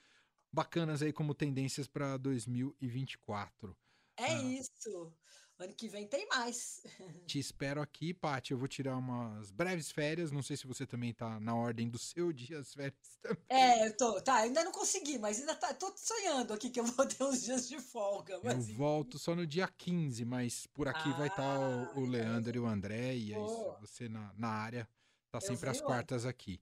bacanas 0.52 1.02
aí 1.02 1.12
como 1.12 1.34
tendências 1.34 1.86
para 1.86 2.16
2024. 2.16 3.76
É 4.16 4.26
Ah. 4.34 4.42
isso. 4.42 5.12
Ano 5.58 5.74
que 5.74 5.88
vem 5.88 6.06
tem 6.06 6.28
mais. 6.28 6.82
Te 7.26 7.38
espero 7.38 7.80
aqui, 7.80 8.12
Paty. 8.12 8.52
Eu 8.52 8.58
vou 8.58 8.68
tirar 8.68 8.96
umas 8.96 9.50
breves 9.50 9.90
férias. 9.90 10.30
Não 10.30 10.42
sei 10.42 10.54
se 10.54 10.66
você 10.66 10.86
também 10.86 11.14
tá 11.14 11.40
na 11.40 11.54
ordem 11.54 11.88
do 11.88 11.98
seu 11.98 12.30
dia 12.30 12.58
as 12.58 12.74
férias 12.74 12.94
também. 13.22 13.42
É, 13.48 13.86
eu 13.86 13.96
tô. 13.96 14.20
Tá, 14.20 14.36
ainda 14.36 14.62
não 14.62 14.70
consegui, 14.70 15.18
mas 15.18 15.40
ainda 15.40 15.54
tá, 15.54 15.72
tô 15.72 15.90
sonhando 15.96 16.52
aqui 16.52 16.68
que 16.68 16.78
eu 16.78 16.84
vou 16.84 17.06
ter 17.06 17.24
uns 17.24 17.42
dias 17.42 17.66
de 17.66 17.80
folga. 17.80 18.34
Eu 18.34 18.40
Mas 18.44 18.68
volto 18.68 19.18
só 19.18 19.34
no 19.34 19.46
dia 19.46 19.66
15, 19.66 20.24
mas 20.26 20.66
por 20.66 20.88
aqui 20.88 21.10
vai 21.12 21.28
estar 21.28 21.56
Ah, 21.56 21.92
o, 21.94 22.00
o 22.00 22.04
Leandro 22.04 22.54
e 22.54 22.60
o 22.60 22.66
André. 22.66 23.16
E 23.16 23.34
aí, 23.34 23.40
você 23.80 24.10
na, 24.10 24.34
na 24.36 24.48
área 24.48 24.86
tá 25.30 25.38
Eu 25.38 25.40
sempre 25.40 25.70
às 25.70 25.80
quartas 25.80 26.26
aqui. 26.26 26.60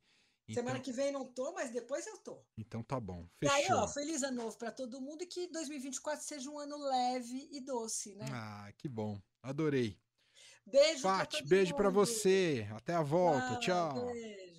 Então, 0.49 0.63
semana 0.63 0.79
que 0.81 0.93
vem 0.93 1.11
não 1.11 1.25
tô, 1.25 1.53
mas 1.53 1.71
depois 1.71 2.07
eu 2.07 2.19
tô. 2.19 2.39
então 2.59 2.83
tá 2.83 3.01
bom. 3.01 3.27
E 3.43 3.49
aí, 3.49 3.63
Fechou. 3.63 3.79
ó, 3.79 3.89
feliz 3.89 4.23
ano 4.23 4.43
novo 4.43 4.57
pra 4.59 4.71
todo 4.71 5.01
mundo 5.01 5.23
e 5.23 5.27
que 5.27 5.47
2024 5.49 6.25
seja 6.25 6.51
um 6.51 6.59
ano 6.59 6.77
leve 6.77 7.49
e 7.51 7.61
doce, 7.61 8.15
né? 8.15 8.27
Ah, 8.31 8.71
que 8.77 8.89
bom. 8.89 9.19
Adorei. 9.43 9.99
Beijo 10.67 11.03
todo 11.03 11.49
beijo 11.49 11.75
pra 11.75 11.91
mundo. 11.91 11.95
você. 11.95 12.67
Até 12.75 12.95
a 12.95 13.03
volta. 13.03 13.55
Ah, 13.55 13.57
Tchau. 13.59 14.07
Beijo. 14.07 14.54